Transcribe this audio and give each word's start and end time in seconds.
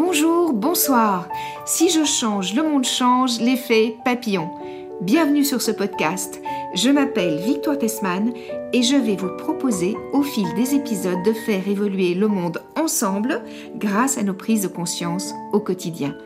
bonjour, 0.00 0.54
bonsoir. 0.54 1.28
Si 1.66 1.90
je 1.90 2.04
change, 2.04 2.54
le 2.54 2.62
monde 2.62 2.84
change, 2.84 3.38
l'effet 3.38 3.96
papillon. 4.02 4.50
Bienvenue 5.02 5.44
sur 5.44 5.60
ce 5.60 5.70
podcast. 5.70 6.40
Je 6.74 6.88
m'appelle 6.88 7.36
Victoire 7.36 7.76
Tessman 7.76 8.32
et 8.72 8.82
je 8.82 8.96
vais 8.96 9.16
vous 9.16 9.36
proposer 9.36 9.98
au 10.14 10.22
fil 10.22 10.46
des 10.54 10.74
épisodes 10.74 11.22
de 11.22 11.34
faire 11.34 11.68
évoluer 11.68 12.14
le 12.14 12.28
monde 12.28 12.62
ensemble 12.76 13.42
grâce 13.76 14.16
à 14.16 14.22
nos 14.22 14.32
prises 14.32 14.62
de 14.62 14.68
conscience 14.68 15.34
au 15.52 15.60
quotidien. 15.60 16.16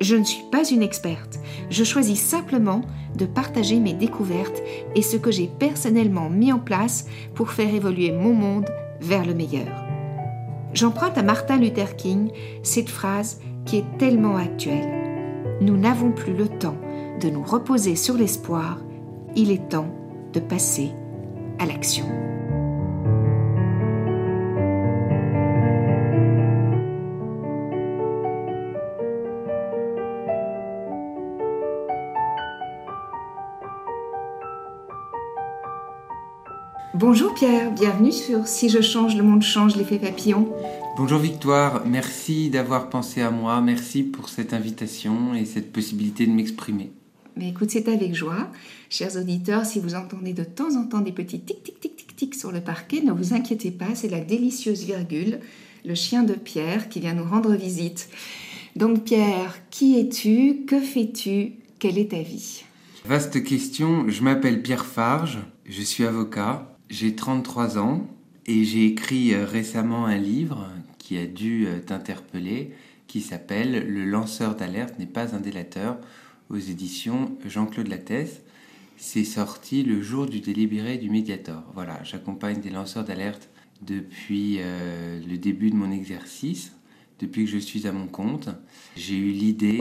Je 0.00 0.16
ne 0.16 0.24
suis 0.24 0.44
pas 0.50 0.68
une 0.68 0.82
experte. 0.82 1.38
Je 1.70 1.84
choisis 1.84 2.20
simplement 2.20 2.82
de 3.16 3.26
partager 3.26 3.78
mes 3.78 3.94
découvertes 3.94 4.60
et 4.96 5.02
ce 5.02 5.16
que 5.16 5.30
j'ai 5.30 5.48
personnellement 5.58 6.30
mis 6.30 6.52
en 6.52 6.58
place 6.58 7.06
pour 7.36 7.50
faire 7.50 7.72
évoluer 7.72 8.10
mon 8.10 8.34
monde 8.34 8.68
vers 9.00 9.24
le 9.24 9.34
meilleur. 9.34 9.89
J'emprunte 10.72 11.18
à 11.18 11.22
Martin 11.22 11.58
Luther 11.58 11.96
King 11.96 12.30
cette 12.62 12.88
phrase 12.88 13.40
qui 13.64 13.78
est 13.78 13.98
tellement 13.98 14.36
actuelle. 14.36 14.88
Nous 15.60 15.76
n'avons 15.76 16.12
plus 16.12 16.34
le 16.34 16.48
temps 16.48 16.76
de 17.20 17.28
nous 17.28 17.42
reposer 17.42 17.96
sur 17.96 18.16
l'espoir, 18.16 18.78
il 19.36 19.50
est 19.50 19.68
temps 19.68 19.92
de 20.32 20.40
passer 20.40 20.90
à 21.58 21.66
l'action. 21.66 22.06
Bonjour 36.94 37.34
Pierre, 37.34 37.70
bienvenue 37.70 38.10
sur 38.10 38.48
Si 38.48 38.68
je 38.68 38.80
change, 38.80 39.14
le 39.14 39.22
monde 39.22 39.42
change, 39.42 39.76
l'effet 39.76 40.00
papillon. 40.00 40.52
Bonjour 40.96 41.20
Victoire, 41.20 41.86
merci 41.86 42.50
d'avoir 42.50 42.90
pensé 42.90 43.22
à 43.22 43.30
moi, 43.30 43.60
merci 43.60 44.02
pour 44.02 44.28
cette 44.28 44.52
invitation 44.52 45.32
et 45.32 45.44
cette 45.44 45.72
possibilité 45.72 46.26
de 46.26 46.32
m'exprimer. 46.32 46.90
Mais 47.36 47.50
écoute, 47.50 47.70
c'est 47.70 47.86
avec 47.86 48.16
joie. 48.16 48.48
Chers 48.88 49.16
auditeurs, 49.16 49.66
si 49.66 49.78
vous 49.78 49.94
entendez 49.94 50.32
de 50.32 50.42
temps 50.42 50.74
en 50.76 50.84
temps 50.84 50.98
des 50.98 51.12
petits 51.12 51.38
tic 51.38 51.62
tic 51.62 51.78
tic 51.78 51.96
tic 51.96 52.16
tic 52.16 52.34
sur 52.34 52.50
le 52.50 52.60
parquet, 52.60 53.02
ne 53.02 53.12
vous 53.12 53.34
inquiétez 53.34 53.70
pas, 53.70 53.94
c'est 53.94 54.08
la 54.08 54.20
délicieuse 54.20 54.82
virgule, 54.82 55.38
le 55.84 55.94
chien 55.94 56.24
de 56.24 56.34
Pierre 56.34 56.88
qui 56.88 56.98
vient 56.98 57.14
nous 57.14 57.24
rendre 57.24 57.54
visite. 57.54 58.08
Donc 58.74 59.04
Pierre, 59.04 59.60
qui 59.70 59.96
es-tu? 59.96 60.64
Que 60.66 60.80
fais-tu? 60.80 61.52
Quelle 61.78 61.98
est 61.98 62.10
ta 62.10 62.20
vie? 62.20 62.64
Vaste 63.06 63.44
question, 63.44 64.08
je 64.08 64.22
m'appelle 64.24 64.60
Pierre 64.60 64.84
Farge, 64.84 65.38
je 65.66 65.82
suis 65.82 66.04
avocat, 66.04 66.69
j'ai 66.90 67.14
33 67.14 67.78
ans 67.78 68.06
et 68.46 68.64
j'ai 68.64 68.84
écrit 68.84 69.32
euh, 69.32 69.46
récemment 69.46 70.06
un 70.06 70.16
livre 70.16 70.68
qui 70.98 71.16
a 71.16 71.26
dû 71.26 71.66
euh, 71.66 71.78
t'interpeller 71.78 72.72
qui 73.06 73.20
s'appelle 73.20 73.88
Le 73.88 74.04
lanceur 74.04 74.56
d'alerte 74.56 74.98
n'est 74.98 75.06
pas 75.06 75.34
un 75.34 75.40
délateur 75.40 75.98
aux 76.48 76.58
éditions 76.58 77.36
Jean-Claude 77.46 77.88
Lattès. 77.88 78.42
C'est 78.96 79.24
sorti 79.24 79.82
le 79.82 80.02
jour 80.02 80.26
du 80.26 80.40
délibéré 80.40 80.98
du 80.98 81.10
Mediator. 81.10 81.62
Voilà, 81.74 82.02
j'accompagne 82.02 82.60
des 82.60 82.70
lanceurs 82.70 83.04
d'alerte 83.04 83.48
depuis 83.82 84.56
euh, 84.58 85.20
le 85.26 85.38
début 85.38 85.70
de 85.70 85.76
mon 85.76 85.90
exercice, 85.90 86.72
depuis 87.18 87.44
que 87.44 87.50
je 87.50 87.58
suis 87.58 87.86
à 87.86 87.92
mon 87.92 88.08
compte. 88.08 88.48
J'ai 88.96 89.16
eu 89.16 89.30
l'idée 89.30 89.78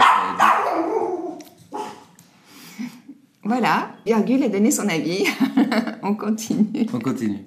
voilà, 3.50 3.95
Virgule 4.05 4.44
a 4.44 4.47
donné 4.47 4.69
son 4.69 4.88
avis. 4.88 5.23
On 6.03 6.14
continue. 6.14 6.86
On 6.94 7.00
continue. 7.00 7.39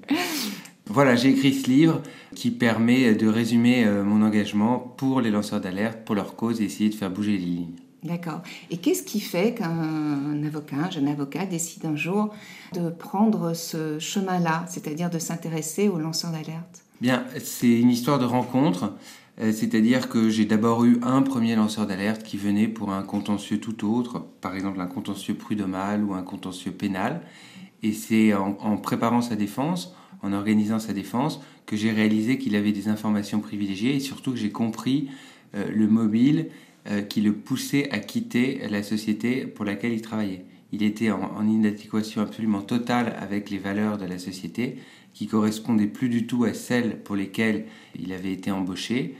Voilà, 0.86 1.14
j'ai 1.14 1.28
écrit 1.28 1.54
ce 1.54 1.70
livre 1.70 2.02
qui 2.34 2.50
permet 2.50 3.14
de 3.14 3.28
résumer 3.28 3.84
euh, 3.84 4.02
mon 4.02 4.20
engagement 4.26 4.80
pour 4.80 5.20
les 5.20 5.30
lanceurs 5.30 5.60
d'alerte, 5.60 6.00
pour 6.04 6.16
leur 6.16 6.34
cause 6.34 6.60
et 6.60 6.64
essayer 6.64 6.90
de 6.90 6.96
faire 6.96 7.08
bouger 7.08 7.30
les 7.30 7.38
lignes. 7.38 7.76
D'accord. 8.02 8.42
Et 8.72 8.78
qu'est-ce 8.78 9.04
qui 9.04 9.20
fait 9.20 9.54
qu'un 9.54 10.42
avocat, 10.44 10.76
un 10.86 10.90
jeune 10.90 11.06
avocat, 11.06 11.46
décide 11.46 11.86
un 11.86 11.94
jour 11.94 12.34
de 12.74 12.90
prendre 12.90 13.54
ce 13.54 14.00
chemin-là, 14.00 14.64
c'est-à-dire 14.68 15.08
de 15.08 15.20
s'intéresser 15.20 15.88
aux 15.88 15.98
lanceurs 15.98 16.32
d'alerte? 16.32 16.82
Bien, 17.00 17.24
c'est 17.38 17.78
une 17.78 17.90
histoire 17.90 18.18
de 18.18 18.24
rencontre. 18.24 18.92
Euh, 19.40 19.52
c'est-à-dire 19.52 20.08
que 20.08 20.28
j'ai 20.28 20.44
d'abord 20.44 20.84
eu 20.84 20.98
un 21.02 21.22
premier 21.22 21.56
lanceur 21.56 21.86
d'alerte 21.86 22.22
qui 22.22 22.36
venait 22.36 22.68
pour 22.68 22.92
un 22.92 23.02
contentieux 23.02 23.58
tout 23.58 23.86
autre, 23.88 24.26
par 24.40 24.54
exemple 24.54 24.80
un 24.80 24.86
contentieux 24.86 25.34
prud'homal 25.34 26.04
ou 26.04 26.14
un 26.14 26.22
contentieux 26.22 26.72
pénal. 26.72 27.22
Et 27.82 27.92
c'est 27.92 28.32
en, 28.34 28.76
préparant 28.76 29.22
sa 29.22 29.34
défense, 29.34 29.94
en 30.22 30.32
organisant 30.32 30.78
sa 30.78 30.92
défense, 30.92 31.40
que 31.66 31.76
j'ai 31.76 31.90
réalisé 31.90 32.38
qu'il 32.38 32.54
avait 32.54 32.72
des 32.72 32.88
informations 32.88 33.40
privilégiées 33.40 33.96
et 33.96 34.00
surtout 34.00 34.32
que 34.32 34.36
j'ai 34.38 34.52
compris 34.52 35.08
euh, 35.54 35.64
le 35.74 35.88
mobile 35.88 36.48
euh, 36.88 37.02
qui 37.02 37.20
le 37.22 37.32
poussait 37.32 37.90
à 37.90 37.98
quitter 37.98 38.68
la 38.68 38.82
société 38.82 39.46
pour 39.46 39.64
laquelle 39.64 39.92
il 39.92 40.02
travaillait. 40.02 40.44
Il 40.72 40.82
était 40.82 41.10
en, 41.10 41.46
inadéquation 41.46 42.22
absolument 42.22 42.62
totale 42.62 43.14
avec 43.20 43.50
les 43.50 43.58
valeurs 43.58 43.98
de 43.98 44.06
la 44.06 44.18
société 44.18 44.78
qui 45.12 45.26
correspondaient 45.26 45.86
plus 45.86 46.08
du 46.08 46.26
tout 46.26 46.44
à 46.44 46.54
celles 46.54 47.02
pour 47.02 47.14
lesquelles 47.14 47.66
il 47.98 48.12
avait 48.14 48.32
été 48.32 48.50
embauché 48.50 49.14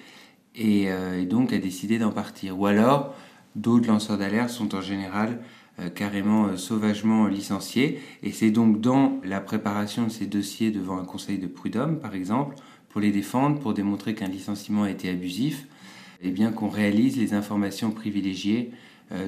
et, 0.55 0.91
euh, 0.91 1.27
donc 1.27 1.53
a 1.53 1.59
décidé 1.59 1.99
d'en 1.99 2.11
partir. 2.11 2.59
Ou 2.59 2.67
alors, 2.67 3.15
d'autres 3.55 3.89
lanceurs 3.89 4.17
d'alerte 4.17 4.49
sont 4.49 4.75
en 4.75 4.81
général 4.81 5.41
euh, 5.79 5.91
carrément 5.91 6.47
euh, 6.47 6.57
sauvagement 6.57 7.27
licenciés 7.27 8.01
et 8.23 8.33
c'est 8.33 8.51
donc 8.51 8.81
dans 8.81 9.21
la 9.23 9.41
préparation 9.41 10.05
de 10.05 10.11
ces 10.11 10.27
dossiers 10.27 10.71
devant 10.71 10.99
un 10.99 11.05
conseil 11.05 11.37
de 11.37 11.47
prud'homme, 11.47 11.99
par 11.99 12.15
exemple, 12.15 12.57
pour 12.89 13.03
les 13.03 13.11
défendre, 13.11 13.59
pour 13.59 13.75
démontrer 13.75 14.15
qu'un 14.15 14.29
licenciement 14.29 14.85
a 14.85 14.91
été 14.91 15.11
abusif, 15.11 15.67
eh 16.23 16.31
bien 16.31 16.51
qu'on 16.51 16.69
réalise 16.69 17.19
les 17.19 17.35
informations 17.35 17.91
privilégiées 17.91 18.71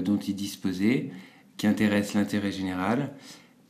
dont 0.02 0.18
ils 0.18 0.34
disposaient, 0.34 1.10
qui 1.56 1.66
intéressent 1.66 2.14
l'intérêt 2.14 2.52
général 2.52 3.10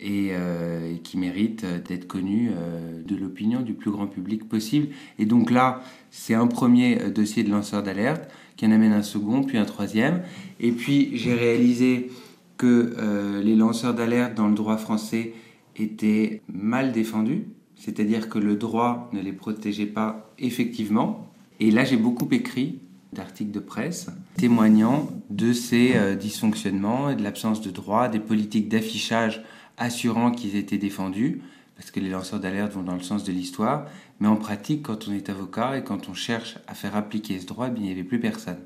euh, 0.03 0.93
et, 0.93 0.99
qui 0.99 1.17
mérite 1.17 1.65
d'être 1.89 2.07
connu 2.07 2.51
euh, 2.51 3.01
de 3.07 3.17
l'opinion 3.17 3.63
du 3.63 3.75
plus 3.75 3.91
grand 3.91 4.07
public 4.07 4.47
possible. 4.49 4.89
Et 5.19 5.25
donc 5.25 5.51
là, 5.51 5.83
c'est 6.11 6.35
un 6.35 6.47
premier 6.47 7.01
euh, 7.01 7.11
dossier 7.11 7.43
de 7.43 7.51
lanceur 7.51 7.83
d'alerte 7.83 8.29
qui 8.57 8.67
en 8.67 8.73
amène 8.73 8.93
un 8.93 9.03
second, 9.03 9.43
puis 9.45 9.57
un 9.57 9.65
troisième. 9.65 10.23
Et 10.61 10.73
puis 10.73 11.17
j'ai 11.17 11.33
réalisé 11.33 12.11
que 12.57 13.41
les 13.43 13.57
lanceurs 13.57 13.95
d'alerte 13.95 14.35
dans 14.35 14.47
le 14.47 14.55
droit 14.55 14.77
français 14.77 15.35
étaient 15.77 16.41
mal 16.53 16.93
défendus, 16.93 17.47
c'est-à-dire 17.75 18.29
que 18.29 18.39
le 18.39 18.55
droit 18.55 19.11
ne 19.13 19.21
les 19.21 19.33
protégeait 19.33 19.87
pas 19.87 20.31
effectivement. 20.39 21.29
Et 21.59 21.73
là, 21.73 21.85
j'ai 21.85 21.97
beaucoup 21.97 22.29
écrit 22.31 22.79
d'articles 23.15 23.51
de 23.51 23.61
presse 23.61 24.09
témoignant 24.37 25.11
de 25.31 25.53
ces 25.53 26.17
dysfonctionnements 26.17 27.11
et 27.11 27.17
de 27.17 27.23
l'absence 27.23 27.61
de 27.61 27.71
droit, 27.71 28.09
des 28.09 28.19
politiques 28.19 28.69
d'affichage 28.69 29.43
assurant 29.79 30.31
qu'ils 30.31 30.57
étaient 30.57 30.79
défendus, 30.79 31.41
parce 31.77 31.91
que 31.91 32.01
les 32.01 32.11
lanceurs 32.11 32.41
d'alerte 32.41 32.73
vont 32.73 32.83
dans 32.83 32.95
le 32.95 33.03
sens 33.03 33.25
de 33.25 33.33
l'histoire, 33.33 33.87
mais 34.21 34.29
en 34.29 34.37
pratique, 34.37 34.83
quand 34.83 35.09
on 35.09 35.13
est 35.13 35.29
avocat 35.29 35.77
et 35.77 35.85
quand 35.85 36.09
on 36.09 36.15
cherche 36.15 36.59
à 36.67 36.75
faire 36.75 36.97
appliquer 36.97 37.41
ce 37.41 37.47
droit, 37.47 37.69
eh 37.69 37.73
il 37.77 37.83
n'y 37.83 37.91
avait 37.91 38.05
plus 38.05 38.21
personne. 38.21 38.59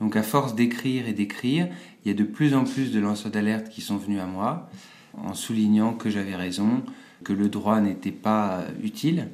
Donc 0.00 0.16
à 0.16 0.22
force 0.22 0.54
d'écrire 0.54 1.06
et 1.06 1.12
d'écrire, 1.12 1.68
il 2.04 2.08
y 2.08 2.10
a 2.10 2.14
de 2.14 2.24
plus 2.24 2.54
en 2.54 2.64
plus 2.64 2.90
de 2.90 2.98
lanceurs 2.98 3.30
d'alerte 3.30 3.68
qui 3.68 3.80
sont 3.80 3.96
venus 3.96 4.20
à 4.20 4.26
moi, 4.26 4.68
en 5.16 5.34
soulignant 5.34 5.92
que 5.92 6.10
j'avais 6.10 6.34
raison, 6.34 6.82
que 7.22 7.32
le 7.32 7.48
droit 7.48 7.80
n'était 7.80 8.10
pas 8.10 8.64
utile. 8.82 9.28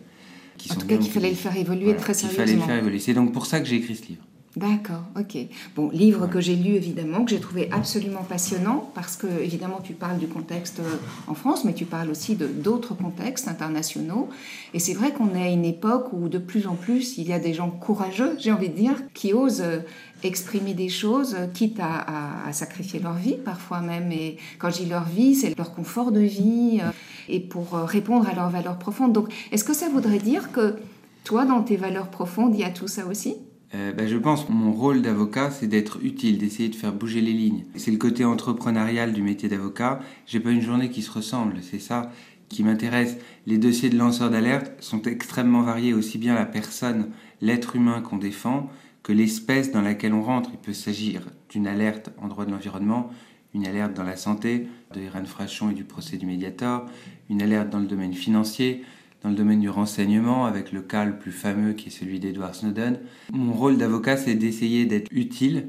en 0.70 0.74
tout 0.74 0.86
cas, 0.86 0.98
qu'il 0.98 1.10
fallait 1.10 1.30
le 1.30 1.36
faire 1.36 1.56
évoluer 1.56 1.96
très 1.96 2.12
sérieusement. 2.12 2.44
fallait 2.44 2.58
le 2.58 2.62
faire 2.62 2.76
évoluer. 2.76 2.98
C'est 2.98 3.14
donc 3.14 3.32
pour 3.32 3.46
ça 3.46 3.60
que 3.60 3.66
j'ai 3.66 3.76
écrit 3.76 3.96
ce 3.96 4.06
livre. 4.06 4.22
D'accord, 4.56 5.04
ok. 5.16 5.38
Bon, 5.76 5.90
livre 5.90 6.26
que 6.26 6.40
j'ai 6.40 6.56
lu 6.56 6.74
évidemment, 6.74 7.24
que 7.24 7.30
j'ai 7.30 7.38
trouvé 7.38 7.68
absolument 7.70 8.24
passionnant, 8.24 8.90
parce 8.96 9.16
que 9.16 9.28
évidemment 9.28 9.78
tu 9.80 9.92
parles 9.92 10.18
du 10.18 10.26
contexte 10.26 10.80
euh, 10.80 10.96
en 11.28 11.34
France, 11.34 11.64
mais 11.64 11.72
tu 11.72 11.84
parles 11.84 12.10
aussi 12.10 12.34
de 12.34 12.48
d'autres 12.48 12.94
contextes 12.94 13.46
internationaux. 13.46 14.28
Et 14.74 14.80
c'est 14.80 14.94
vrai 14.94 15.12
qu'on 15.12 15.36
est 15.36 15.42
à 15.42 15.48
une 15.48 15.64
époque 15.64 16.12
où 16.12 16.28
de 16.28 16.38
plus 16.38 16.66
en 16.66 16.74
plus 16.74 17.16
il 17.16 17.28
y 17.28 17.32
a 17.32 17.38
des 17.38 17.54
gens 17.54 17.70
courageux, 17.70 18.34
j'ai 18.40 18.50
envie 18.50 18.68
de 18.68 18.74
dire, 18.74 19.00
qui 19.14 19.32
osent 19.32 19.60
euh, 19.60 19.78
exprimer 20.24 20.74
des 20.74 20.88
choses, 20.88 21.36
quitte 21.54 21.78
à, 21.78 22.50
sacrifier 22.50 22.98
leur 22.98 23.14
vie 23.14 23.36
parfois 23.36 23.80
même. 23.80 24.10
Et 24.10 24.36
quand 24.58 24.70
je 24.70 24.82
dis 24.82 24.86
leur 24.86 25.04
vie, 25.04 25.36
c'est 25.36 25.56
leur 25.56 25.72
confort 25.72 26.10
de 26.10 26.20
vie, 26.20 26.80
euh, 26.82 26.90
et 27.28 27.38
pour 27.38 27.74
répondre 27.74 28.28
à 28.28 28.34
leurs 28.34 28.50
valeurs 28.50 28.78
profondes. 28.80 29.12
Donc, 29.12 29.32
est-ce 29.52 29.62
que 29.62 29.74
ça 29.74 29.88
voudrait 29.88 30.18
dire 30.18 30.50
que 30.50 30.74
toi, 31.22 31.44
dans 31.44 31.62
tes 31.62 31.76
valeurs 31.76 32.08
profondes, 32.08 32.52
il 32.54 32.60
y 32.60 32.64
a 32.64 32.70
tout 32.70 32.88
ça 32.88 33.06
aussi? 33.06 33.36
Euh, 33.74 33.92
ben, 33.92 34.08
je 34.08 34.16
pense 34.16 34.44
que 34.44 34.52
mon 34.52 34.72
rôle 34.72 35.00
d'avocat, 35.00 35.50
c'est 35.50 35.68
d'être 35.68 35.98
utile, 36.02 36.38
d'essayer 36.38 36.68
de 36.68 36.74
faire 36.74 36.92
bouger 36.92 37.20
les 37.20 37.32
lignes. 37.32 37.64
C'est 37.76 37.92
le 37.92 37.98
côté 37.98 38.24
entrepreneurial 38.24 39.12
du 39.12 39.22
métier 39.22 39.48
d'avocat. 39.48 40.00
J'ai 40.26 40.40
pas 40.40 40.50
une 40.50 40.60
journée 40.60 40.90
qui 40.90 41.02
se 41.02 41.10
ressemble, 41.10 41.58
c'est 41.62 41.78
ça 41.78 42.10
qui 42.48 42.64
m'intéresse. 42.64 43.16
Les 43.46 43.58
dossiers 43.58 43.88
de 43.88 43.96
lanceurs 43.96 44.28
d'alerte 44.28 44.72
sont 44.82 45.02
extrêmement 45.02 45.62
variés, 45.62 45.94
aussi 45.94 46.18
bien 46.18 46.34
la 46.34 46.44
personne, 46.46 47.10
l'être 47.40 47.76
humain 47.76 48.00
qu'on 48.00 48.18
défend, 48.18 48.68
que 49.04 49.12
l'espèce 49.12 49.70
dans 49.70 49.82
laquelle 49.82 50.12
on 50.12 50.22
rentre. 50.22 50.50
Il 50.52 50.58
peut 50.58 50.72
s'agir 50.72 51.22
d'une 51.48 51.68
alerte 51.68 52.10
en 52.20 52.26
droit 52.26 52.44
de 52.44 52.50
l'environnement, 52.50 53.10
une 53.54 53.66
alerte 53.66 53.94
dans 53.94 54.02
la 54.02 54.16
santé, 54.16 54.66
de 54.94 55.00
Irène 55.00 55.26
Frachon 55.26 55.70
et 55.70 55.74
du 55.74 55.84
procès 55.84 56.16
du 56.16 56.26
Mediator, 56.26 56.86
une 57.30 57.40
alerte 57.40 57.70
dans 57.70 57.78
le 57.78 57.86
domaine 57.86 58.14
financier, 58.14 58.82
dans 59.22 59.30
le 59.30 59.34
domaine 59.34 59.60
du 59.60 59.68
renseignement, 59.68 60.46
avec 60.46 60.72
le 60.72 60.82
cas 60.82 61.04
le 61.04 61.18
plus 61.18 61.32
fameux 61.32 61.72
qui 61.74 61.88
est 61.88 61.92
celui 61.92 62.20
d'Edward 62.20 62.54
Snowden. 62.54 62.98
Mon 63.32 63.52
rôle 63.52 63.76
d'avocat, 63.76 64.16
c'est 64.16 64.34
d'essayer 64.34 64.86
d'être 64.86 65.08
utile 65.10 65.68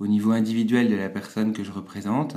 au 0.00 0.06
niveau 0.06 0.32
individuel 0.32 0.90
de 0.90 0.96
la 0.96 1.08
personne 1.08 1.52
que 1.52 1.64
je 1.64 1.72
représente, 1.72 2.36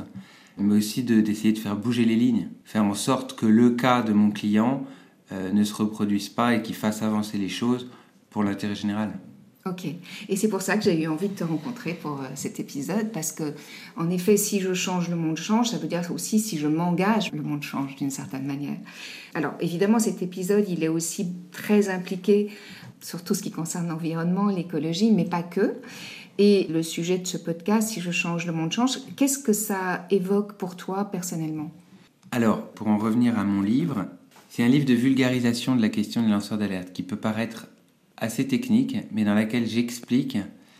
mais 0.58 0.76
aussi 0.76 1.04
d'essayer 1.04 1.54
de, 1.54 1.60
faire 1.60 1.76
bouger 1.76 2.06
les 2.06 2.16
lignes, 2.16 2.50
faire 2.64 2.84
en 2.84 2.94
sorte 2.94 3.36
que 3.36 3.46
le 3.46 3.72
cas 3.72 4.02
de 4.02 4.14
mon 4.14 4.32
client 4.32 4.86
euh, 5.32 5.52
ne 5.52 5.64
se 5.64 5.74
reproduise 5.74 6.30
pas 6.30 6.56
et 6.56 6.62
qu'il 6.62 6.76
fasse 6.76 7.02
avancer 7.02 7.38
les 7.38 7.50
choses 7.50 7.90
pour 8.30 8.44
l'intérêt 8.44 8.76
général. 8.76 9.20
Ok. 9.66 9.86
Et 10.28 10.36
c'est 10.36 10.48
pour 10.48 10.62
ça 10.62 10.76
que 10.76 10.84
j'ai 10.84 11.04
eu 11.04 11.08
envie 11.08 11.30
de 11.30 11.36
te 11.36 11.44
rencontrer 11.44 11.94
pour 11.94 12.22
euh, 12.22 12.26
cet 12.34 12.60
épisode, 12.60 13.12
parce 13.12 13.32
que, 13.32 13.54
en 13.96 14.10
effet, 14.10 14.36
si 14.36 14.60
je 14.60 14.74
change, 14.74 15.10
le 15.10 15.16
monde 15.16 15.38
change. 15.38 15.70
Ça 15.70 15.78
veut 15.78 15.88
dire 15.88 16.02
aussi 16.12 16.40
si 16.40 16.58
je 16.58 16.68
m'engage, 16.68 17.32
le 17.32 17.44
monde 17.44 17.62
change 17.62 17.96
d'une 17.96 18.10
certaine 18.10 18.46
manière. 18.46 18.78
Alors, 19.36 19.54
évidemment, 19.60 20.00
cet 20.00 20.24
épisode, 20.24 20.66
il 20.68 20.84
est 20.84 20.88
aussi 20.88 21.28
très 21.52 21.90
impliqué 21.90 22.50
sur 23.02 23.24
tout 23.24 23.36
ce 23.36 23.44
qui 23.44 23.52
concerne 23.52 23.88
l'environnement, 23.88 24.48
l'écologie, 24.48 25.12
mais 25.12 25.26
pas 25.26 25.44
que. 25.44 25.76
Et 26.40 26.66
le 26.70 26.82
sujet 26.82 27.20
de 27.20 27.28
ce 27.28 27.38
podcast, 27.38 27.90
si 27.90 28.02
je 28.02 28.10
change, 28.10 28.48
le 28.48 28.54
monde 28.54 28.72
change, 28.72 28.98
qu'est-ce 29.16 29.38
que 29.38 29.54
ça 29.54 30.08
évoque 30.10 30.54
pour 30.54 30.76
toi 30.76 31.06
personnellement? 31.06 31.70
Alors, 32.32 32.68
pour 32.70 32.88
en 32.88 32.98
revenir 32.98 33.38
à 33.38 33.44
mon 33.44 33.62
livre, 33.62 34.06
c'est 34.50 34.64
un 34.64 34.68
livre 34.68 34.86
de 34.86 34.94
vulgarisation 34.94 35.76
de 35.76 35.82
la 35.82 35.90
question 35.90 36.24
des 36.24 36.30
lanceurs 36.30 36.58
d'alerte 36.58 36.94
qui 36.94 37.04
peut 37.04 37.16
paraître 37.16 37.68
assez 38.22 38.48
technique, 38.48 38.98
mais 39.12 39.26
dans 39.26 39.34
laquelle 39.34 39.68
j'explique 39.68 40.38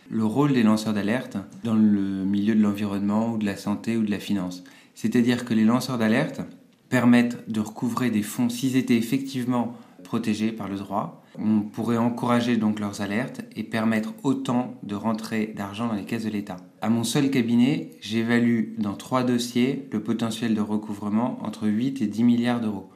le 0.08 0.24
rôle 0.24 0.52
des 0.52 0.62
lanceurs 0.62 0.94
d'alerte 0.94 1.36
dans 1.64 1.74
le 1.74 2.24
milieu 2.24 2.54
de 2.54 2.62
l'environnement 2.62 3.32
ou 3.32 3.38
de 3.38 3.44
la 3.44 3.56
santé 3.56 3.96
ou 3.96 4.02
de 4.02 4.10
la 4.10 4.18
finance. 4.18 4.62
C'est-à-dire 4.94 5.44
que 5.44 5.52
les 5.52 5.64
lanceurs 5.64 5.98
d'alerte 5.98 6.40
permettent 6.88 7.50
de 7.50 7.60
recouvrer 7.60 8.10
des 8.10 8.22
fonds 8.22 8.48
s'ils 8.48 8.76
étaient 8.76 8.96
effectivement 8.96 9.74
protégés 10.04 10.52
par 10.52 10.68
le 10.68 10.76
droit. 10.76 11.24
On 11.38 11.60
pourrait 11.60 11.96
encourager 11.96 12.58
donc 12.58 12.78
leurs 12.78 13.00
alertes 13.00 13.40
et 13.56 13.62
permettre 13.62 14.12
autant 14.22 14.74
de 14.82 14.94
rentrées 14.94 15.54
d'argent 15.56 15.88
dans 15.88 15.94
les 15.94 16.04
caisses 16.04 16.26
de 16.26 16.30
l'État. 16.30 16.58
À 16.82 16.90
mon 16.90 17.04
seul 17.04 17.30
cabinet, 17.30 17.92
j'évalue 18.02 18.74
dans 18.76 18.92
trois 18.92 19.22
dossiers 19.22 19.88
le 19.90 20.02
potentiel 20.02 20.54
de 20.54 20.60
recouvrement 20.60 21.38
entre 21.42 21.66
8 21.66 22.02
et 22.02 22.06
10 22.06 22.24
milliards 22.24 22.60
d'euros. 22.60 22.90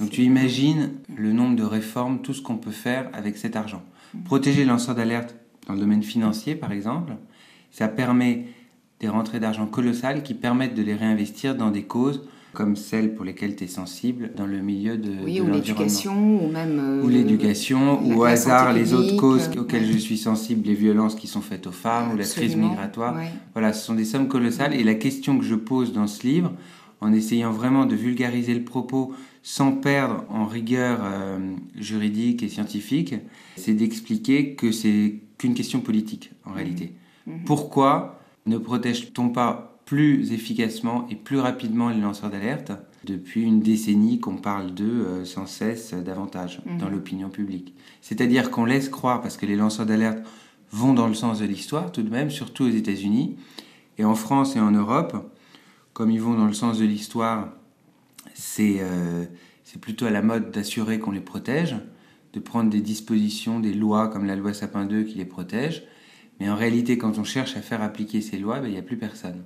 Donc 0.00 0.10
tu 0.10 0.22
imagines 0.22 0.92
le 1.14 1.32
nombre 1.32 1.56
de 1.56 1.62
réformes, 1.62 2.22
tout 2.22 2.32
ce 2.32 2.40
qu'on 2.40 2.56
peut 2.56 2.70
faire 2.70 3.10
avec 3.12 3.36
cet 3.36 3.54
argent. 3.54 3.82
Protéger 4.24 4.60
les 4.60 4.66
lanceurs 4.66 4.94
d'alerte 4.94 5.36
dans 5.66 5.74
le 5.74 5.80
domaine 5.80 6.02
financier, 6.02 6.54
par 6.54 6.72
exemple, 6.72 7.12
ça 7.70 7.86
permet 7.86 8.46
des 8.98 9.08
rentrées 9.08 9.40
d'argent 9.40 9.66
colossales 9.66 10.22
qui 10.22 10.34
permettent 10.34 10.74
de 10.74 10.82
les 10.82 10.94
réinvestir 10.94 11.54
dans 11.54 11.70
des 11.70 11.84
causes 11.84 12.22
comme 12.52 12.74
celles 12.74 13.14
pour 13.14 13.24
lesquelles 13.24 13.54
tu 13.54 13.64
es 13.64 13.68
sensible 13.68 14.32
dans 14.36 14.46
le 14.46 14.58
milieu 14.58 14.96
de, 14.96 15.12
oui, 15.24 15.40
ou 15.40 15.48
l'éducation, 15.48 16.44
ou 16.44 16.50
même... 16.50 16.78
Euh, 16.80 17.02
ou 17.02 17.08
l'éducation, 17.08 18.02
ou 18.02 18.20
au 18.20 18.24
hasard 18.24 18.72
les 18.72 18.92
autres 18.92 19.16
causes 19.16 19.48
auxquelles 19.56 19.86
je 19.86 19.96
suis 19.96 20.18
sensible, 20.18 20.66
les 20.66 20.74
violences 20.74 21.14
qui 21.14 21.28
sont 21.28 21.42
faites 21.42 21.68
aux 21.68 21.72
femmes, 21.72 22.12
ou 22.12 22.16
la 22.16 22.24
crise 22.24 22.56
migratoire. 22.56 23.16
Voilà, 23.52 23.72
ce 23.72 23.86
sont 23.86 23.94
des 23.94 24.04
sommes 24.04 24.26
colossales. 24.26 24.74
Et 24.74 24.82
la 24.82 24.94
question 24.94 25.38
que 25.38 25.44
je 25.44 25.54
pose 25.54 25.92
dans 25.92 26.08
ce 26.08 26.26
livre, 26.26 26.52
en 27.00 27.12
essayant 27.12 27.52
vraiment 27.52 27.86
de 27.86 27.94
vulgariser 27.94 28.54
le 28.54 28.64
propos 28.64 29.14
sans 29.42 29.72
perdre 29.72 30.24
en 30.28 30.46
rigueur 30.46 31.00
euh, 31.02 31.38
juridique 31.76 32.42
et 32.42 32.48
scientifique, 32.48 33.14
c'est 33.56 33.72
d'expliquer 33.72 34.54
que 34.54 34.70
c'est 34.72 35.20
qu'une 35.38 35.54
question 35.54 35.80
politique 35.80 36.32
en 36.44 36.52
réalité. 36.52 36.92
Mmh. 37.26 37.32
Mmh. 37.32 37.44
Pourquoi 37.46 38.20
ne 38.46 38.58
protège-t-on 38.58 39.30
pas 39.30 39.80
plus 39.86 40.32
efficacement 40.32 41.06
et 41.10 41.16
plus 41.16 41.38
rapidement 41.38 41.88
les 41.88 42.00
lanceurs 42.00 42.30
d'alerte 42.30 42.72
depuis 43.04 43.42
une 43.42 43.60
décennie 43.60 44.20
qu'on 44.20 44.36
parle 44.36 44.74
d'eux 44.74 45.06
euh, 45.06 45.24
sans 45.24 45.46
cesse 45.46 45.94
davantage 45.94 46.60
mmh. 46.66 46.78
dans 46.78 46.90
l'opinion 46.90 47.30
publique? 47.30 47.74
C'est-à-dire 48.02 48.50
qu'on 48.50 48.66
laisse 48.66 48.88
croire, 48.88 49.22
parce 49.22 49.36
que 49.36 49.46
les 49.46 49.56
lanceurs 49.56 49.86
d'alerte 49.86 50.18
vont 50.70 50.92
dans 50.92 51.08
le 51.08 51.14
sens 51.14 51.40
de 51.40 51.46
l'histoire 51.46 51.90
tout 51.92 52.02
de 52.02 52.10
même, 52.10 52.30
surtout 52.30 52.64
aux 52.64 52.70
États-Unis, 52.70 53.36
et 53.98 54.04
en 54.04 54.14
France 54.14 54.54
et 54.56 54.60
en 54.60 54.70
Europe, 54.70 55.32
comme 55.92 56.10
ils 56.10 56.20
vont 56.20 56.34
dans 56.34 56.46
le 56.46 56.52
sens 56.52 56.78
de 56.78 56.84
l'histoire, 56.84 57.48
euh, 58.58 59.24
c'est 59.64 59.80
plutôt 59.80 60.06
à 60.06 60.10
la 60.10 60.22
mode 60.22 60.50
d'assurer 60.50 60.98
qu'on 60.98 61.10
les 61.10 61.20
protège, 61.20 61.76
de 62.32 62.40
prendre 62.40 62.70
des 62.70 62.80
dispositions, 62.80 63.60
des 63.60 63.72
lois 63.72 64.08
comme 64.08 64.26
la 64.26 64.36
loi 64.36 64.52
Sapin 64.54 64.84
2 64.84 65.04
qui 65.04 65.18
les 65.18 65.24
protège. 65.24 65.84
Mais 66.38 66.48
en 66.48 66.56
réalité, 66.56 66.96
quand 66.96 67.18
on 67.18 67.24
cherche 67.24 67.56
à 67.56 67.62
faire 67.62 67.82
appliquer 67.82 68.20
ces 68.20 68.38
lois, 68.38 68.60
ben, 68.60 68.68
il 68.68 68.72
n'y 68.72 68.78
a 68.78 68.82
plus 68.82 68.96
personne. 68.96 69.44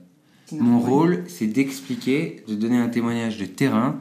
Mon 0.53 0.79
rôle, 0.79 1.25
c'est 1.27 1.47
d'expliquer, 1.47 2.45
de 2.47 2.55
donner 2.55 2.79
un 2.79 2.89
témoignage 2.89 3.39
de 3.39 3.47
terrain 3.47 3.99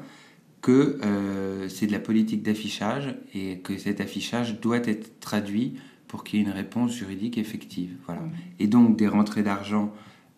que 0.62 1.00
euh, 1.04 1.68
c'est 1.70 1.88
de 1.88 1.92
la 1.92 2.00
politique 2.00 2.44
d'affichage 2.44 3.16
et 3.34 3.60
que 3.60 3.78
cet 3.78 4.02
affichage 4.02 4.60
doit 4.62 4.78
être 4.78 5.20
traduit 5.20 5.76
pour 6.08 6.24
qu'il 6.24 6.40
y 6.40 6.44
ait 6.44 6.46
une 6.46 6.52
réponse 6.52 6.94
juridique 6.94 7.38
effective. 7.38 7.96
Voilà. 8.06 8.22
Et 8.60 8.68
donc 8.68 8.98
des 8.98 9.08
rentrées 9.08 9.44
d'argent 9.44 9.92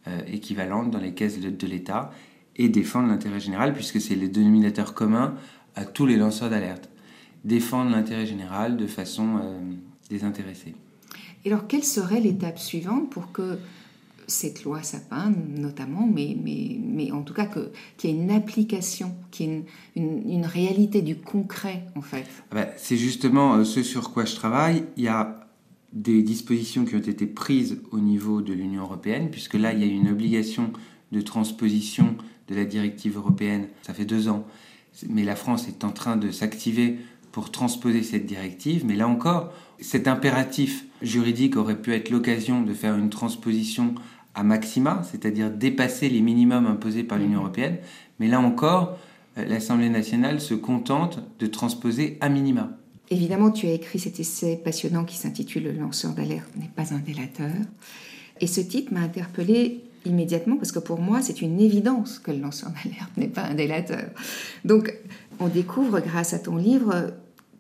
euh, 0.08 0.20
équivalentes 0.28 0.90
dans 0.90 1.00
les 1.00 1.14
caisses 1.14 1.40
de 1.40 1.68
l'État 1.68 2.12
et 2.58 2.70
défendre 2.70 3.10
l'intérêt 3.10 3.40
général, 3.40 3.74
puisque 3.74 4.00
c'est 4.00 4.16
le 4.16 4.28
dénominateur 4.28 4.94
commun 4.94 5.36
à 5.76 5.86
tous 5.86 6.06
les 6.06 6.16
lanceurs 6.16 6.50
d'alerte. 6.50 6.90
Défendre 7.44 7.92
l'intérêt 7.92 8.26
général 8.26 8.78
de 8.78 8.88
façon 8.88 9.38
euh, 9.38 9.60
désintéressée. 10.10 10.74
Et 11.44 11.52
alors, 11.52 11.68
quelle 11.68 11.84
serait 11.84 12.20
l'étape 12.20 12.58
suivante 12.58 13.10
pour 13.10 13.32
que 13.32 13.60
cette 14.28 14.64
loi 14.64 14.82
Sapin, 14.82 15.32
notamment, 15.56 16.08
mais, 16.12 16.36
mais, 16.44 16.80
mais 16.82 17.12
en 17.12 17.22
tout 17.22 17.34
cas 17.34 17.46
qu'il 17.46 18.10
y 18.10 18.14
ait 18.14 18.16
une 18.16 18.32
application, 18.32 19.16
qu'il 19.30 19.46
y 19.46 19.54
ait 19.54 19.66
une, 19.96 20.28
une, 20.28 20.46
réalité 20.46 21.04
du 21.04 21.18
concret, 21.18 21.84
en 21.96 22.02
fait? 22.02 22.26
Ah 22.50 22.56
ben, 22.56 22.68
C'est 22.78 22.98
justement 22.98 23.56
euh, 23.56 23.64
ce 23.64 23.84
sur 23.84 24.12
quoi 24.12 24.26
je 24.26 24.34
travaille. 24.36 24.86
Il 24.98 25.04
y 25.04 25.08
a 25.08 25.48
des 25.94 26.24
dispositions 26.24 26.84
qui 26.86 26.96
ont 26.96 27.00
été 27.00 27.28
prises 27.28 27.80
au 27.92 28.00
niveau 28.00 28.42
de 28.42 28.54
l'Union 28.54 28.82
européenne, 28.82 29.30
puisque 29.30 29.54
là, 29.54 29.74
il 29.74 29.80
y 29.80 29.84
a 29.84 29.88
une 29.88 30.10
obligation 30.10 30.72
de 31.12 31.22
transposition 31.22 32.16
de 32.48 32.56
la 32.56 32.66
directive 32.66 33.18
européenne. 33.18 33.68
Ça 33.82 33.94
fait 33.94 34.06
deux 34.06 34.28
ans. 34.28 34.46
Mais 35.10 35.24
la 35.24 35.36
France 35.36 35.68
est 35.68 35.84
en 35.84 35.92
train 35.92 36.16
de 36.16 36.32
s'activer 36.32 37.00
pour 37.32 37.52
transposer 37.52 38.02
cette 38.02 38.26
directive. 38.26 38.86
Mais 38.86 38.96
là 38.96 39.08
encore, 39.08 39.52
cet 39.80 40.08
impératif 40.08 40.86
juridique 41.02 41.58
aurait 41.58 41.82
pu 41.82 41.94
être 41.94 42.10
l'occasion 42.10 42.62
de 42.62 42.74
faire 42.74 42.96
une 42.96 43.10
transposition 43.10 43.96
à 44.36 44.44
maxima, 44.44 45.02
c'est-à-dire 45.04 45.50
dépasser 45.50 46.10
les 46.10 46.22
minimums 46.22 46.66
imposés 46.66 47.04
par 47.04 47.18
l'Union 47.18 47.40
mhm. 47.40 47.46
européenne. 47.46 47.78
Mais 48.20 48.28
là 48.28 48.40
encore, 48.40 48.98
euh, 49.38 49.46
l'Assemblée 49.46 49.90
nationale 49.90 50.40
se 50.40 50.54
contente 50.54 51.20
de 51.40 51.48
transposer 51.48 52.18
à 52.22 52.30
minima. 52.30 52.70
Évidemment, 53.10 53.52
tu 53.52 53.68
as 53.68 53.74
écrit 53.74 54.00
cet 54.00 54.20
essai 54.20 54.60
passionnant 54.64 55.04
qui 55.04 55.16
s'intitule 55.16 55.64
Le 55.64 55.74
lanceur 55.74 56.14
d'alerte 56.14 56.50
n'est 56.56 56.72
pas 56.76 56.94
un 56.94 57.00
délateur. 57.00 57.52
Et 58.42 58.48
ce 58.48 58.62
titre 58.62 58.94
m'a 58.94 59.02
interpellé 59.02 59.85
immédiatement 60.06 60.58
parce 60.58 60.72
que 60.72 60.80
pour 60.80 61.00
moi, 61.00 61.22
c'est 61.22 61.42
une 61.42 61.60
évidence 61.60 62.20
que 62.20 62.32
le 62.32 62.40
lanceur 62.40 62.72
d'alerte 62.72 63.12
n'est 63.18 63.28
pas 63.28 63.44
un 63.44 63.54
délateur. 63.54 64.10
Donc, 64.64 64.94
on 65.40 65.48
découvre 65.48 66.00
grâce 66.00 66.34
à 66.34 66.40
ton 66.40 66.58
livre 66.58 67.14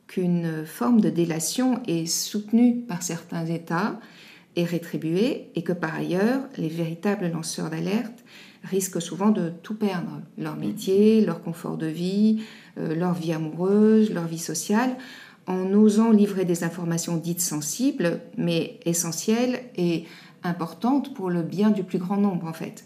qu'une 0.08 0.66
forme 0.66 1.02
de 1.02 1.10
délation 1.10 1.82
est 1.88 2.06
soutenue 2.06 2.82
par 2.88 3.02
certains 3.02 3.46
États 3.46 4.00
et 4.56 4.64
rétribuée, 4.64 5.50
et 5.56 5.64
que 5.64 5.74
par 5.74 5.96
ailleurs, 5.96 6.42
les 6.58 6.70
véritables 6.70 7.30
lanceurs 7.30 7.70
d'alerte 7.70 8.24
risquent 8.64 9.02
souvent 9.02 9.30
de 9.30 9.52
tout 9.64 9.75
perdre, 9.75 10.22
leur 10.38 10.56
métier, 10.56 11.24
leur 11.25 11.42
confort 11.42 11.78
de 11.78 11.88
vie, 11.88 12.44
euh, 12.78 12.96
leur 12.96 13.14
vie 13.14 13.34
amoureuse, 13.34 14.14
leur 14.14 14.25
vie 14.25 14.40
sociale, 14.40 14.96
en 15.48 15.72
osant 15.74 16.12
livrer 16.12 16.46
des 16.46 16.64
informations 16.64 17.18
dites 17.18 17.42
sensibles, 17.42 18.22
mais 18.38 18.80
essentielles 18.86 19.60
et 19.78 20.06
importante 20.46 21.14
pour 21.14 21.30
le 21.30 21.42
bien 21.42 21.72
du 21.72 21.84
plus 21.84 21.98
grand 21.98 22.18
nombre 22.18 22.48
en 22.48 22.54
fait. 22.54 22.86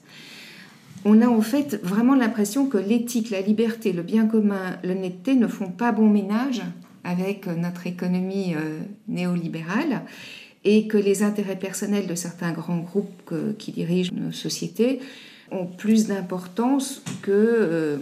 On 1.05 1.21
a 1.21 1.27
en 1.27 1.41
fait 1.41 1.79
vraiment 1.81 2.15
l'impression 2.15 2.67
que 2.67 2.77
l'éthique, 2.77 3.29
la 3.29 3.41
liberté, 3.41 3.93
le 3.93 4.01
bien 4.01 4.27
commun, 4.27 4.77
l'honnêteté 4.83 5.35
ne 5.35 5.47
font 5.47 5.69
pas 5.69 5.91
bon 5.91 6.09
ménage 6.09 6.61
avec 7.05 7.47
notre 7.47 7.87
économie 7.87 8.53
euh, 8.55 8.79
néolibérale 9.07 10.01
et 10.65 10.87
que 10.87 10.97
les 10.97 11.23
intérêts 11.23 11.55
personnels 11.55 12.07
de 12.07 12.15
certains 12.15 12.51
grands 12.51 12.79
groupes 12.79 13.33
qui 13.57 13.71
dirigent 13.71 14.11
nos 14.13 14.33
sociétés 14.33 14.99
ont 15.51 15.65
plus 15.65 16.07
d'importance 16.07 17.01
que 17.21 17.31
euh, 17.31 17.97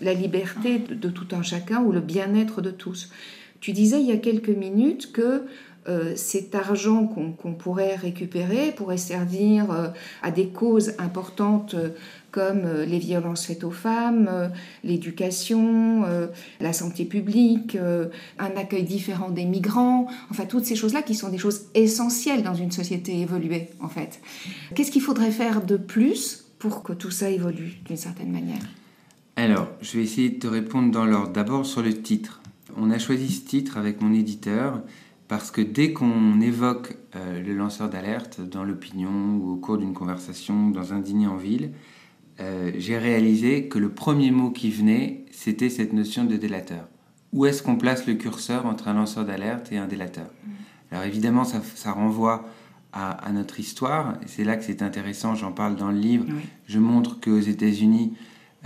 la 0.00 0.14
liberté 0.14 0.78
de, 0.78 1.08
tout 1.08 1.28
un 1.32 1.42
chacun 1.42 1.82
ou 1.82 1.92
le 1.92 2.00
bien-être 2.00 2.62
de 2.62 2.70
tous. 2.70 3.10
Tu 3.60 3.72
disais 3.72 4.00
il 4.00 4.06
y 4.06 4.12
a 4.12 4.16
quelques 4.16 4.48
minutes 4.48 5.12
que 5.12 5.44
euh, 5.88 6.12
cet 6.14 6.54
argent 6.54 7.06
qu'on 7.06 7.54
pourrait 7.54 7.96
récupérer 7.96 8.70
pourrait 8.72 8.98
servir 8.98 9.70
euh, 9.70 9.88
à 10.22 10.30
des 10.30 10.48
causes 10.48 10.92
importantes 10.98 11.72
euh, 11.72 11.88
comme 12.30 12.62
les 12.86 12.98
violences 12.98 13.46
faites 13.46 13.64
aux 13.64 13.72
femmes, 13.72 14.52
l'éducation, 14.84 16.04
la 16.60 16.72
santé 16.72 17.04
publique, 17.04 17.76
un 18.38 18.56
accueil 18.56 18.84
différent 18.84 19.30
des 19.30 19.44
migrants, 19.44 20.06
enfin 20.30 20.44
toutes 20.44 20.64
ces 20.64 20.76
choses-là 20.76 21.02
qui 21.02 21.16
sont 21.16 21.28
des 21.28 21.38
choses 21.38 21.62
essentielles 21.74 22.44
dans 22.44 22.54
une 22.54 22.70
société 22.70 23.20
évoluée 23.20 23.70
en 23.80 23.88
fait. 23.88 24.20
Qu'est-ce 24.76 24.92
qu'il 24.92 25.02
faudrait 25.02 25.32
faire 25.32 25.66
de 25.66 25.76
plus 25.76 26.44
pour 26.60 26.84
que 26.84 26.92
tout 26.92 27.10
ça 27.10 27.28
évolue 27.30 27.80
d'une 27.84 27.96
certaine 27.96 28.30
manière? 28.30 28.62
Alors, 29.34 29.66
je 29.80 29.96
vais 29.96 30.04
essayer 30.04 30.30
de 30.30 30.38
te 30.38 30.46
répondre 30.46 30.92
dans 30.92 31.06
l'ordre. 31.06 31.32
D'abord 31.32 31.66
sur 31.66 31.82
le 31.82 32.00
titre. 32.00 32.40
On 32.76 32.92
a 32.92 33.00
choisi 33.00 33.28
ce 33.28 33.44
titre 33.44 33.76
avec 33.76 34.00
mon 34.00 34.14
éditeur 34.14 34.82
parce 35.30 35.52
que 35.52 35.60
dès 35.60 35.92
qu'on 35.92 36.40
évoque 36.40 36.96
euh, 37.14 37.40
le 37.40 37.54
lanceur 37.54 37.88
d'alerte 37.88 38.40
dans 38.40 38.64
l'opinion 38.64 39.36
ou 39.40 39.52
au 39.52 39.56
cours 39.58 39.78
d'une 39.78 39.94
conversation, 39.94 40.70
dans 40.70 40.92
un 40.92 40.98
dîner 40.98 41.28
en 41.28 41.36
ville, 41.36 41.70
euh, 42.40 42.72
j'ai 42.76 42.98
réalisé 42.98 43.68
que 43.68 43.78
le 43.78 43.90
premier 43.90 44.32
mot 44.32 44.50
qui 44.50 44.72
venait, 44.72 45.24
c'était 45.30 45.70
cette 45.70 45.92
notion 45.92 46.24
de 46.24 46.34
délateur. 46.34 46.88
Où 47.32 47.46
est-ce 47.46 47.62
qu'on 47.62 47.76
place 47.76 48.08
le 48.08 48.14
curseur 48.14 48.66
entre 48.66 48.88
un 48.88 48.94
lanceur 48.94 49.24
d'alerte 49.24 49.70
et 49.70 49.78
un 49.78 49.86
délateur? 49.86 50.26
Mmh. 50.26 50.50
Alors 50.90 51.04
évidemment, 51.04 51.44
ça, 51.44 51.92
renvoie 51.92 52.44
à, 52.92 53.30
notre 53.32 53.60
histoire, 53.60 54.16
et 54.24 54.26
c'est 54.26 54.42
là 54.42 54.56
que 54.56 54.64
c'est 54.64 54.82
intéressant, 54.82 55.36
j'en 55.36 55.52
parle 55.52 55.76
dans 55.76 55.92
le 55.92 55.98
livre. 55.98 56.24
Je 56.66 56.80
montre 56.80 57.20
qu'aux 57.20 57.38
États-Unis, 57.38 58.14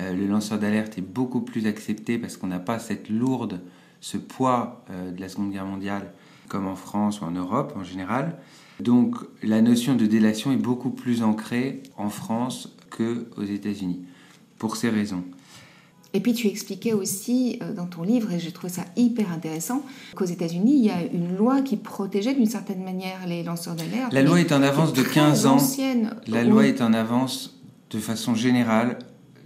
euh, 0.00 0.14
le 0.14 0.26
lanceur 0.26 0.58
d'alerte 0.58 0.96
est 0.96 1.06
beaucoup 1.06 1.42
plus 1.42 1.66
accepté 1.66 2.16
parce 2.16 2.38
qu'on 2.38 2.46
n'a 2.46 2.58
pas 2.58 2.78
cette 2.78 3.10
lourde, 3.10 3.60
ce 4.00 4.16
poids 4.16 4.82
de 4.90 5.20
la 5.20 5.28
Seconde 5.28 5.52
Guerre 5.52 5.66
mondiale 5.66 6.10
comme 6.48 6.66
en 6.66 6.76
France 6.76 7.20
ou 7.20 7.24
en 7.24 7.30
Europe 7.30 7.74
en 7.76 7.84
général. 7.84 8.36
Donc 8.80 9.16
la 9.42 9.62
notion 9.62 9.94
de 9.94 10.06
délation 10.06 10.52
est 10.52 10.56
beaucoup 10.56 10.90
plus 10.90 11.22
ancrée 11.22 11.82
en 11.96 12.10
France 12.10 12.76
qu'aux 12.90 13.44
États-Unis, 13.44 14.00
pour 14.58 14.76
ces 14.76 14.88
raisons. 14.88 15.24
Et 16.14 16.20
puis 16.20 16.32
tu 16.32 16.46
expliquais 16.46 16.92
aussi 16.92 17.58
euh, 17.60 17.72
dans 17.74 17.86
ton 17.86 18.04
livre, 18.04 18.30
et 18.30 18.38
j'ai 18.38 18.52
trouvé 18.52 18.72
ça 18.72 18.84
hyper 18.96 19.32
intéressant, 19.32 19.84
qu'aux 20.14 20.24
États-Unis, 20.24 20.76
il 20.76 20.84
y 20.84 20.90
a 20.90 21.02
une 21.12 21.36
loi 21.36 21.60
qui 21.60 21.76
protégeait 21.76 22.34
d'une 22.34 22.46
certaine 22.46 22.84
manière 22.84 23.26
les 23.26 23.42
lanceurs 23.42 23.74
d'alerte. 23.74 24.12
La 24.12 24.22
loi 24.22 24.38
est 24.38 24.52
en 24.52 24.62
avance 24.62 24.92
de 24.92 25.02
15 25.02 25.46
ans. 25.46 25.58
La 26.28 26.44
loi 26.44 26.66
est 26.66 26.80
en 26.80 26.92
avance 26.92 27.60
de 27.90 27.98
façon 27.98 28.36
générale 28.36 28.98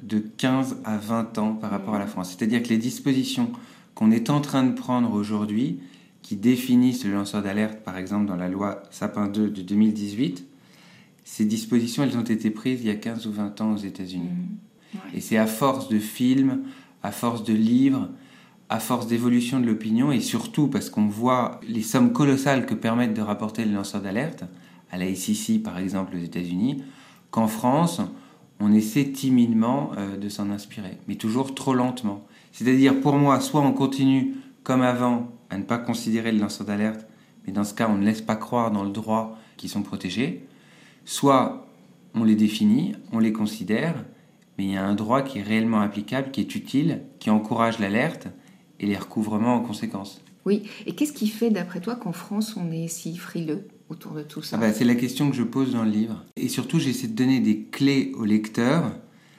de 0.02 0.18
15 0.18 0.76
à 0.84 0.98
20 0.98 1.38
ans 1.38 1.54
par 1.54 1.70
rapport 1.70 1.94
à 1.94 1.98
la 1.98 2.06
France. 2.06 2.36
C'est-à-dire 2.36 2.62
que 2.62 2.68
les 2.68 2.78
dispositions 2.78 3.50
qu'on 3.94 4.10
est 4.10 4.28
en 4.28 4.40
train 4.40 4.62
de 4.62 4.72
prendre 4.72 5.12
aujourd'hui, 5.12 5.80
qui 6.28 6.36
définissent 6.36 7.06
le 7.06 7.12
lanceur 7.14 7.42
d'alerte, 7.42 7.78
par 7.82 7.96
exemple 7.96 8.26
dans 8.26 8.36
la 8.36 8.50
loi 8.50 8.82
Sapin 8.90 9.28
2 9.28 9.48
de 9.48 9.62
2018, 9.62 10.46
ces 11.24 11.46
dispositions, 11.46 12.02
elles 12.02 12.18
ont 12.18 12.22
été 12.22 12.50
prises 12.50 12.82
il 12.82 12.88
y 12.88 12.90
a 12.90 12.96
15 12.96 13.26
ou 13.26 13.32
20 13.32 13.58
ans 13.62 13.72
aux 13.72 13.78
États-Unis. 13.78 14.28
Mmh. 14.28 14.98
Et 15.14 15.22
c'est 15.22 15.38
à 15.38 15.46
force 15.46 15.88
de 15.88 15.98
films, 15.98 16.64
à 17.02 17.12
force 17.12 17.44
de 17.44 17.54
livres, 17.54 18.10
à 18.68 18.78
force 18.78 19.06
d'évolution 19.06 19.58
de 19.58 19.64
l'opinion, 19.64 20.12
et 20.12 20.20
surtout 20.20 20.68
parce 20.68 20.90
qu'on 20.90 21.06
voit 21.06 21.62
les 21.66 21.80
sommes 21.80 22.12
colossales 22.12 22.66
que 22.66 22.74
permettent 22.74 23.14
de 23.14 23.22
rapporter 23.22 23.64
les 23.64 23.72
lanceurs 23.72 24.02
d'alerte, 24.02 24.44
à 24.90 24.98
la 24.98 25.14
SEC 25.14 25.62
par 25.62 25.78
exemple 25.78 26.14
aux 26.14 26.22
États-Unis, 26.22 26.82
qu'en 27.30 27.48
France, 27.48 28.02
on 28.60 28.74
essaie 28.74 29.12
timidement 29.12 29.92
euh, 29.96 30.18
de 30.18 30.28
s'en 30.28 30.50
inspirer, 30.50 30.98
mais 31.08 31.14
toujours 31.14 31.54
trop 31.54 31.72
lentement. 31.72 32.26
C'est-à-dire, 32.52 33.00
pour 33.00 33.14
moi, 33.14 33.40
soit 33.40 33.62
on 33.62 33.72
continue 33.72 34.34
comme 34.62 34.82
avant 34.82 35.32
à 35.50 35.58
ne 35.58 35.62
pas 35.62 35.78
considérer 35.78 36.32
le 36.32 36.38
lanceur 36.38 36.66
d'alerte, 36.66 37.06
mais 37.46 37.52
dans 37.52 37.64
ce 37.64 37.74
cas, 37.74 37.88
on 37.88 37.96
ne 37.96 38.04
laisse 38.04 38.20
pas 38.20 38.36
croire 38.36 38.70
dans 38.70 38.84
le 38.84 38.90
droit 38.90 39.38
qu'ils 39.56 39.70
sont 39.70 39.82
protégés. 39.82 40.46
Soit 41.04 41.66
on 42.14 42.24
les 42.24 42.34
définit, 42.34 42.94
on 43.12 43.18
les 43.18 43.32
considère, 43.32 44.04
mais 44.58 44.64
il 44.64 44.70
y 44.72 44.76
a 44.76 44.84
un 44.84 44.94
droit 44.94 45.22
qui 45.22 45.38
est 45.38 45.42
réellement 45.42 45.80
applicable, 45.80 46.30
qui 46.30 46.40
est 46.40 46.54
utile, 46.54 47.02
qui 47.18 47.30
encourage 47.30 47.78
l'alerte 47.78 48.28
et 48.80 48.86
les 48.86 48.96
recouvrements 48.96 49.54
en 49.54 49.60
conséquence. 49.60 50.20
Oui, 50.44 50.62
et 50.86 50.94
qu'est-ce 50.94 51.12
qui 51.12 51.28
fait, 51.28 51.50
d'après 51.50 51.80
toi, 51.80 51.96
qu'en 51.96 52.12
France, 52.12 52.56
on 52.56 52.72
est 52.72 52.88
si 52.88 53.16
frileux 53.16 53.68
autour 53.88 54.12
de 54.12 54.22
tout 54.22 54.42
ça? 54.42 54.56
Ah 54.56 54.60
bah, 54.60 54.72
C'est 54.72 54.84
la 54.84 54.94
question 54.94 55.30
que 55.30 55.36
je 55.36 55.42
pose 55.42 55.72
dans 55.72 55.84
le 55.84 55.90
livre. 55.90 56.24
Et 56.36 56.48
surtout, 56.48 56.78
j'essaie 56.78 57.08
de 57.08 57.14
donner 57.14 57.40
des 57.40 57.62
clés 57.62 58.12
au 58.16 58.24
lecteur 58.24 58.92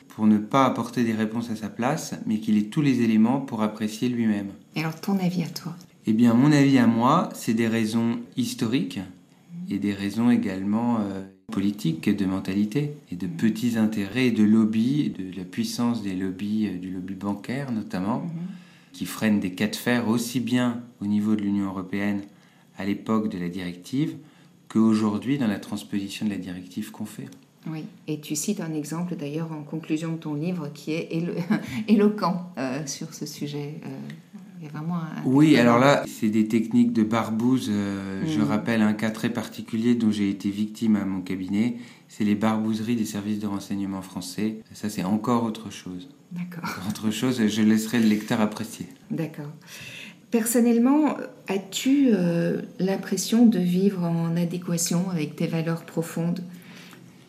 pour 0.10 0.28
ne 0.28 0.38
pas 0.38 0.66
apporter 0.66 1.04
des 1.04 1.14
réponses 1.14 1.50
à 1.50 1.56
sa 1.56 1.70
place, 1.70 2.16
mais 2.26 2.40
qu'il 2.40 2.58
ait 2.58 2.70
tous 2.70 2.82
les 2.82 3.02
éléments 3.02 3.40
pour 3.40 3.62
apprécier 3.62 4.10
lui-même. 4.10 4.52
Et 4.76 4.82
alors, 4.82 5.00
ton 5.00 5.18
avis 5.18 5.44
à 5.44 5.48
toi? 5.48 5.76
Eh 6.10 6.14
bien, 6.14 6.34
mon 6.34 6.52
avis 6.52 6.80
à 6.80 6.88
moi, 6.88 7.30
c'est 7.36 7.54
des 7.54 7.68
raisons 7.68 8.18
historiques 8.36 9.00
et 9.70 9.78
des 9.78 9.94
raisons 9.94 10.32
également 10.32 11.02
euh, 11.02 11.22
politiques 11.52 12.10
de 12.10 12.26
mentalité 12.26 12.96
et 13.12 13.16
de 13.16 13.28
petits 13.28 13.78
intérêts 13.78 14.26
et 14.26 14.32
de 14.32 14.42
lobbies, 14.44 15.12
de 15.12 15.38
la 15.38 15.44
puissance 15.44 16.02
des 16.02 16.16
lobbies, 16.16 16.68
euh, 16.68 16.80
du 16.80 16.90
lobby 16.90 17.14
bancaire 17.14 17.72
notamment, 17.72 18.22
mhm. 18.22 18.32
qui 18.92 19.06
freinent 19.06 19.40
des 19.40 19.52
cas 19.52 19.68
de 19.68 19.76
fer 19.76 20.08
aussi 20.08 20.40
bien 20.40 20.82
au 21.00 21.06
niveau 21.06 21.36
de 21.36 21.42
l'Union 21.42 21.68
européenne 21.68 22.22
à 22.80 22.86
l'époque 22.86 23.30
de 23.30 23.38
la 23.38 23.50
directive 23.50 24.16
qu'aujourd'hui 24.68 25.38
dans 25.38 25.46
la 25.46 25.60
transposition 25.60 26.26
de 26.26 26.32
la 26.32 26.38
directive 26.38 26.90
qu'on 26.90 27.06
fait. 27.06 27.28
Oui, 27.68 27.84
et 28.08 28.20
tu 28.20 28.36
cites 28.36 28.62
un 28.62 28.74
exemple 28.74 29.16
d'ailleurs 29.16 29.52
en 29.52 29.62
conclusion 29.62 30.14
de 30.14 30.18
ton 30.18 30.34
livre 30.34 30.70
qui 30.74 30.94
est 30.94 31.10
éloquent 31.88 32.52
euh, 32.58 32.84
sur 32.88 33.14
ce 33.14 33.28
sujet. 33.28 33.76
Oui, 35.26 35.58
alors 35.58 35.80
là, 35.80 36.04
c'est 36.08 36.30
des 36.30 36.48
techniques 36.48 36.94
de 36.94 37.04
barbouze. 37.04 37.68
Euh, 37.70 38.24
je 38.26 38.40
mm. 38.40 38.44
rappelle 38.44 38.82
un 38.82 38.94
cas 38.94 39.10
très 39.10 39.30
particulier 39.30 39.96
dont 39.96 40.12
j'ai 40.12 40.30
été 40.30 40.50
victime 40.50 40.96
à 40.96 41.06
mon 41.06 41.22
cabinet. 41.22 41.78
C'est 42.08 42.24
les 42.24 42.36
barbouzeries 42.36 42.96
des 42.96 43.06
services 43.06 43.40
de 43.40 43.48
renseignement 43.48 44.02
français. 44.02 44.58
Ça, 44.74 44.90
c'est 44.90 45.04
encore 45.04 45.44
autre 45.44 45.72
chose. 45.72 46.10
D'accord. 46.32 46.70
Autre 46.90 47.12
chose, 47.12 47.48
je 47.48 47.62
laisserai 47.62 48.00
le 48.00 48.08
lecteur 48.08 48.42
apprécier. 48.42 48.88
D'accord. 49.12 49.52
Personnellement, 50.32 51.18
as-tu 51.48 52.10
euh, 52.14 52.62
l'impression 52.80 53.46
de 53.46 53.60
vivre 53.60 54.04
en 54.04 54.36
adéquation 54.36 55.10
avec 55.10 55.36
tes 55.36 55.48
valeurs 55.48 55.86
profondes? 55.86 56.42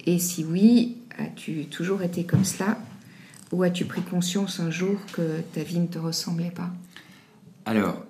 Et 0.07 0.19
si 0.19 0.45
oui, 0.45 0.99
as-tu 1.19 1.65
toujours 1.67 2.03
été 2.03 2.25
comme 2.25 2.45
cela? 2.45 2.79
Ou 3.53 3.63
as-tu 3.63 3.85
pris 3.85 4.03
conscience 4.03 4.61
un 4.61 4.71
jour 4.71 4.97
que 5.13 5.41
ta 5.55 5.63
vie 5.63 5.81
ne 5.81 5.87
te 5.87 5.99
ressemblait 5.99 6.53
pas? 6.55 6.71
Alors, 7.65 8.05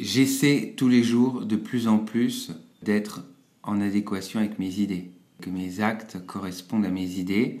j'essaie 0.00 0.74
tous 0.76 0.88
les 0.88 1.02
jours 1.02 1.44
de 1.44 1.56
plus 1.56 1.88
en 1.88 1.98
plus 1.98 2.52
d'être 2.82 3.24
en 3.62 3.80
adéquation 3.80 4.40
avec 4.40 4.58
mes 4.58 4.80
idées, 4.80 5.10
que 5.40 5.50
mes 5.50 5.80
actes 5.80 6.24
correspondent 6.26 6.84
à 6.84 6.90
mes 6.90 7.18
idées. 7.18 7.60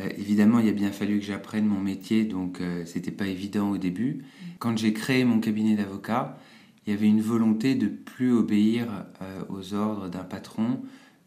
Euh, 0.00 0.08
évidemment, 0.18 0.58
il 0.58 0.68
a 0.68 0.72
bien 0.72 0.90
fallu 0.90 1.20
que 1.20 1.24
j'apprenne 1.24 1.66
mon 1.66 1.80
métier, 1.80 2.24
donc 2.24 2.60
euh, 2.60 2.84
c'était 2.86 3.10
pas 3.10 3.26
évident 3.26 3.70
au 3.70 3.78
début. 3.78 4.24
Quand 4.58 4.76
j'ai 4.76 4.92
créé 4.92 5.24
mon 5.24 5.40
cabinet 5.40 5.76
d'avocat, 5.76 6.38
il 6.86 6.92
y 6.92 6.96
avait 6.96 7.06
une 7.06 7.20
volonté 7.20 7.74
de 7.74 7.86
plus 7.86 8.32
obéir 8.32 9.06
euh, 9.22 9.42
aux 9.48 9.74
ordres 9.74 10.08
d'un 10.08 10.24
patron, 10.24 10.80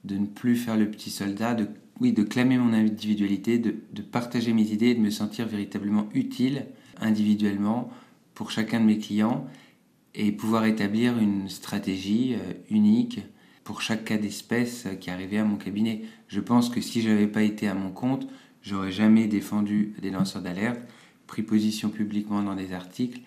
de 0.04 0.18
ne 0.18 0.26
plus 0.26 0.56
faire 0.56 0.78
le 0.78 0.92
petit 0.92 1.10
soldat, 1.10 1.54
de, 1.54 1.68
oui, 2.00 2.12
de 2.14 2.24
clamer 2.24 2.58
mon 2.58 2.74
individualité, 2.74 3.58
de, 3.60 3.76
de 3.94 4.02
partager 4.02 4.54
mes 4.54 4.72
idées, 4.72 4.94
de 4.94 5.00
me 5.00 5.10
sentir 5.10 5.48
véritablement 5.48 6.08
utile 6.14 6.66
individuellement 7.00 7.90
pour 8.38 8.52
chacun 8.52 8.80
de 8.80 8.86
mes 8.86 9.00
clients 9.00 9.48
et 10.14 10.32
pouvoir 10.32 10.66
établir 10.66 11.18
une 11.18 11.50
stratégie 11.50 12.36
euh, 12.36 12.54
unique 12.70 13.22
pour 13.64 13.82
chaque 13.82 14.06
cas 14.06 14.18
d'espèce 14.18 14.86
qui 15.02 15.10
arrivait 15.10 15.40
à 15.40 15.44
mon 15.44 15.56
cabinet. 15.56 16.04
Je 16.28 16.40
pense 16.40 16.70
que 16.70 16.80
si 16.80 17.02
j'avais 17.02 17.26
pas 17.26 17.42
été 17.42 17.68
à 17.68 17.74
mon 17.74 17.90
compte, 17.90 18.28
j'aurais 18.62 18.92
jamais 18.92 19.26
défendu 19.26 19.96
des 20.04 20.12
lanceurs 20.12 20.44
d'alerte, 20.44 20.80
pris 21.26 21.42
position 21.42 21.90
publiquement 21.90 22.44
dans 22.44 22.54
des 22.54 22.74
articles, 22.74 23.22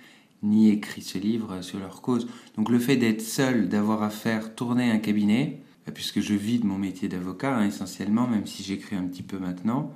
ni 0.45 0.71
écrit 0.71 1.03
ce 1.03 1.19
livre 1.19 1.61
sur 1.61 1.81
leur 1.81 2.03
cause. 2.03 2.29
Donc 2.57 2.71
le 2.71 2.79
fait 2.79 2.97
d'être 2.97 3.21
seul, 3.21 3.69
d'avoir 3.69 4.05
à 4.05 4.11
faire 4.11 4.55
tourner 4.55 4.93
un 4.93 4.99
cabinet, 4.99 5.61
euh, 5.89 5.93
puisque 5.93 6.21
je 6.21 6.35
vis 6.35 6.61
de 6.61 6.67
mon 6.67 6.79
métier 6.79 7.09
d'avocat 7.09 7.57
hein, 7.57 7.67
essentiellement, 7.67 8.29
même 8.29 8.47
si 8.47 8.63
j'écris 8.63 8.95
un 8.95 9.09
petit 9.09 9.25
peu 9.25 9.41
maintenant, 9.41 9.93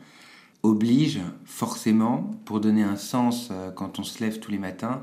oblige 0.65 1.21
forcément, 1.45 2.31
pour 2.47 2.59
donner 2.59 2.83
un 2.83 2.97
sens 2.97 3.51
euh, 3.53 3.71
quand 3.71 4.01
on 4.01 4.03
se 4.03 4.25
lève 4.25 4.41
tous 4.41 4.51
les 4.51 4.59
matins, 4.59 5.03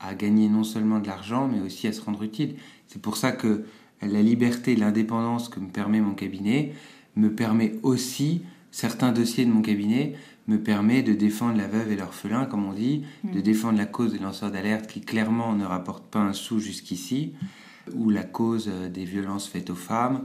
à 0.00 0.14
gagner 0.14 0.48
non 0.48 0.64
seulement 0.64 0.98
de 0.98 1.06
l'argent, 1.06 1.46
mais 1.46 1.60
aussi 1.60 1.86
à 1.86 1.92
se 1.92 2.00
rendre 2.00 2.22
utile. 2.22 2.56
C'est 2.88 3.00
pour 3.00 3.16
ça 3.16 3.30
que 3.30 3.64
la 4.02 4.22
liberté 4.22 4.72
et 4.72 4.76
l'indépendance 4.76 5.48
que 5.48 5.60
me 5.60 5.68
permet 5.68 6.00
mon 6.00 6.14
cabinet 6.14 6.72
me 7.16 7.32
permet 7.32 7.74
aussi, 7.82 8.42
certains 8.70 9.12
dossiers 9.12 9.44
de 9.44 9.52
mon 9.52 9.62
cabinet, 9.62 10.14
me 10.48 10.58
permet 10.58 11.02
de 11.02 11.12
défendre 11.12 11.56
la 11.56 11.68
veuve 11.68 11.92
et 11.92 11.96
l'orphelin, 11.96 12.46
comme 12.46 12.66
on 12.66 12.72
dit, 12.72 13.04
de 13.24 13.38
mm. 13.38 13.42
défendre 13.42 13.78
la 13.78 13.86
cause 13.86 14.12
des 14.12 14.18
lanceurs 14.18 14.50
d'alerte 14.50 14.86
qui 14.86 15.00
clairement 15.00 15.54
ne 15.54 15.64
rapportent 15.64 16.10
pas 16.10 16.20
un 16.20 16.32
sou 16.32 16.58
jusqu'ici, 16.60 17.34
ou 17.94 18.08
la 18.08 18.24
cause 18.24 18.70
euh, 18.72 18.88
des 18.88 19.04
violences 19.04 19.48
faites 19.48 19.68
aux 19.68 19.74
femmes, 19.74 20.22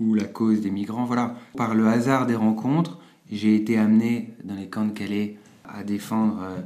ou 0.00 0.14
la 0.14 0.24
cause 0.24 0.60
des 0.60 0.70
migrants. 0.70 1.04
Voilà. 1.04 1.36
Par 1.56 1.74
le 1.74 1.86
hasard 1.86 2.26
des 2.26 2.34
rencontres, 2.34 2.98
j'ai 3.30 3.56
été 3.56 3.78
amené 3.78 4.34
dans 4.44 4.54
les 4.54 4.68
camps 4.68 4.86
de 4.86 4.92
Calais 4.92 5.36
à 5.64 5.82
défendre 5.82 6.42
euh, 6.42 6.60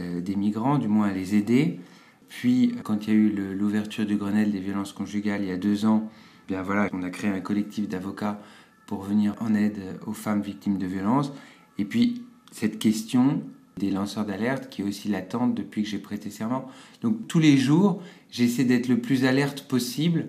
euh, 0.00 0.20
des 0.20 0.36
migrants, 0.36 0.78
du 0.78 0.88
moins 0.88 1.08
à 1.08 1.12
les 1.12 1.34
aider. 1.34 1.80
Puis, 2.28 2.74
quand 2.82 3.06
il 3.06 3.08
y 3.08 3.12
a 3.12 3.18
eu 3.18 3.54
l'ouverture 3.54 4.06
du 4.06 4.16
Grenelle 4.16 4.52
des 4.52 4.60
violences 4.60 4.92
conjugales 4.92 5.42
il 5.42 5.48
y 5.48 5.52
a 5.52 5.56
deux 5.56 5.86
ans, 5.86 6.10
eh 6.44 6.52
bien 6.52 6.62
voilà, 6.62 6.88
on 6.92 7.02
a 7.02 7.10
créé 7.10 7.30
un 7.30 7.40
collectif 7.40 7.88
d'avocats 7.88 8.40
pour 8.86 9.02
venir 9.02 9.34
en 9.40 9.54
aide 9.54 9.80
aux 10.06 10.12
femmes 10.12 10.42
victimes 10.42 10.78
de 10.78 10.86
violences. 10.86 11.32
Et 11.78 11.84
puis, 11.84 12.22
cette 12.52 12.78
question 12.78 13.42
des 13.78 13.90
lanceurs 13.90 14.24
d'alerte 14.24 14.70
qui 14.70 14.82
est 14.82 14.84
aussi 14.84 15.08
latente 15.08 15.54
depuis 15.54 15.82
que 15.82 15.88
j'ai 15.88 15.98
prêté 15.98 16.30
serment. 16.30 16.66
Donc, 17.02 17.28
tous 17.28 17.38
les 17.38 17.58
jours, 17.58 18.02
j'essaie 18.30 18.64
d'être 18.64 18.88
le 18.88 19.00
plus 19.00 19.24
alerte 19.24 19.62
possible 19.62 20.28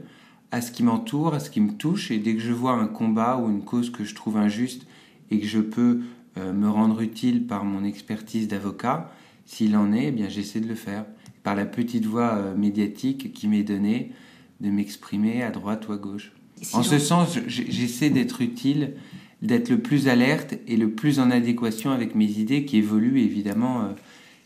à 0.51 0.61
ce 0.61 0.71
qui 0.71 0.83
m'entoure, 0.83 1.33
à 1.33 1.39
ce 1.39 1.49
qui 1.49 1.61
me 1.61 1.71
touche. 1.71 2.11
Et 2.11 2.19
dès 2.19 2.35
que 2.35 2.41
je 2.41 2.51
vois 2.51 2.73
un 2.73 2.87
combat 2.87 3.37
ou 3.37 3.49
une 3.49 3.63
cause 3.63 3.89
que 3.89 4.03
je 4.03 4.15
trouve 4.15 4.37
injuste, 4.37 4.85
et 5.31 5.39
que 5.39 5.45
je 5.45 5.59
peux 5.59 6.01
euh, 6.37 6.53
me 6.53 6.69
rendre 6.69 7.01
utile 7.01 7.47
par 7.47 7.63
mon 7.65 7.83
expertise 7.83 8.47
d'avocat, 8.47 9.11
s'il 9.45 9.75
en 9.75 9.93
est, 9.93 10.07
eh 10.07 10.11
bien 10.11 10.29
j'essaie 10.29 10.59
de 10.59 10.67
le 10.67 10.75
faire. 10.75 11.05
par 11.43 11.55
la 11.55 11.65
petite 11.65 12.05
voix 12.05 12.53
médiatique 12.57 13.31
qui 13.31 13.47
m'est 13.47 13.63
donnée 13.63 14.11
de 14.59 14.69
m'exprimer 14.69 15.43
à 15.43 15.51
droite 15.51 15.87
ou 15.87 15.93
à 15.93 15.97
gauche. 15.97 16.33
en 16.73 16.83
ce 16.83 16.99
sens, 16.99 17.39
j'essaie 17.47 18.09
d'être 18.09 18.41
utile, 18.41 18.95
d'être 19.41 19.69
le 19.69 19.79
plus 19.79 20.09
alerte 20.09 20.55
et 20.67 20.75
le 20.75 20.91
plus 20.91 21.19
en 21.21 21.31
adéquation 21.31 21.91
avec 21.91 22.15
mes 22.15 22.25
idées 22.25 22.65
qui 22.65 22.77
évoluent 22.77 23.21
évidemment 23.21 23.95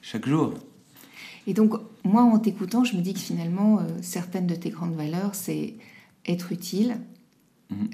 chaque 0.04 0.28
jour. 0.28 0.54
Et 1.48 1.54
donc, 1.54 1.74
moi, 2.04 2.24
en 2.24 2.40
t'écoutant, 2.40 2.84
je 2.84 2.96
me 2.96 3.02
dis 3.02 3.14
que 3.14 3.20
finalement, 3.20 3.80
euh, 3.80 3.84
certaines 4.02 4.48
de 4.48 4.56
tes 4.56 4.70
grandes 4.70 4.96
valeurs, 4.96 5.36
c'est 5.36 5.76
être 6.28 6.52
utile. 6.52 6.98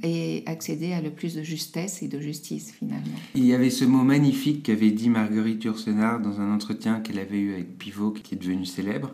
Et 0.03 0.43
accéder 0.46 0.93
à 0.93 1.01
le 1.01 1.12
plus 1.12 1.36
de 1.36 1.43
justesse 1.43 2.01
et 2.01 2.07
de 2.07 2.19
justice, 2.19 2.72
finalement. 2.72 3.17
Il 3.36 3.46
y 3.46 3.53
avait 3.53 3.69
ce 3.69 3.86
mot 3.86 4.03
magnifique 4.03 4.63
qu'avait 4.63 4.91
dit 4.91 5.10
Marguerite 5.10 5.63
Yourcenar 5.63 6.19
dans 6.19 6.41
un 6.41 6.53
entretien 6.53 7.00
qu'elle 7.00 7.19
avait 7.19 7.39
eu 7.39 7.53
avec 7.53 7.77
Pivot, 7.77 8.12
qui 8.12 8.36
est 8.36 8.38
devenu 8.38 8.65
célèbre. 8.65 9.13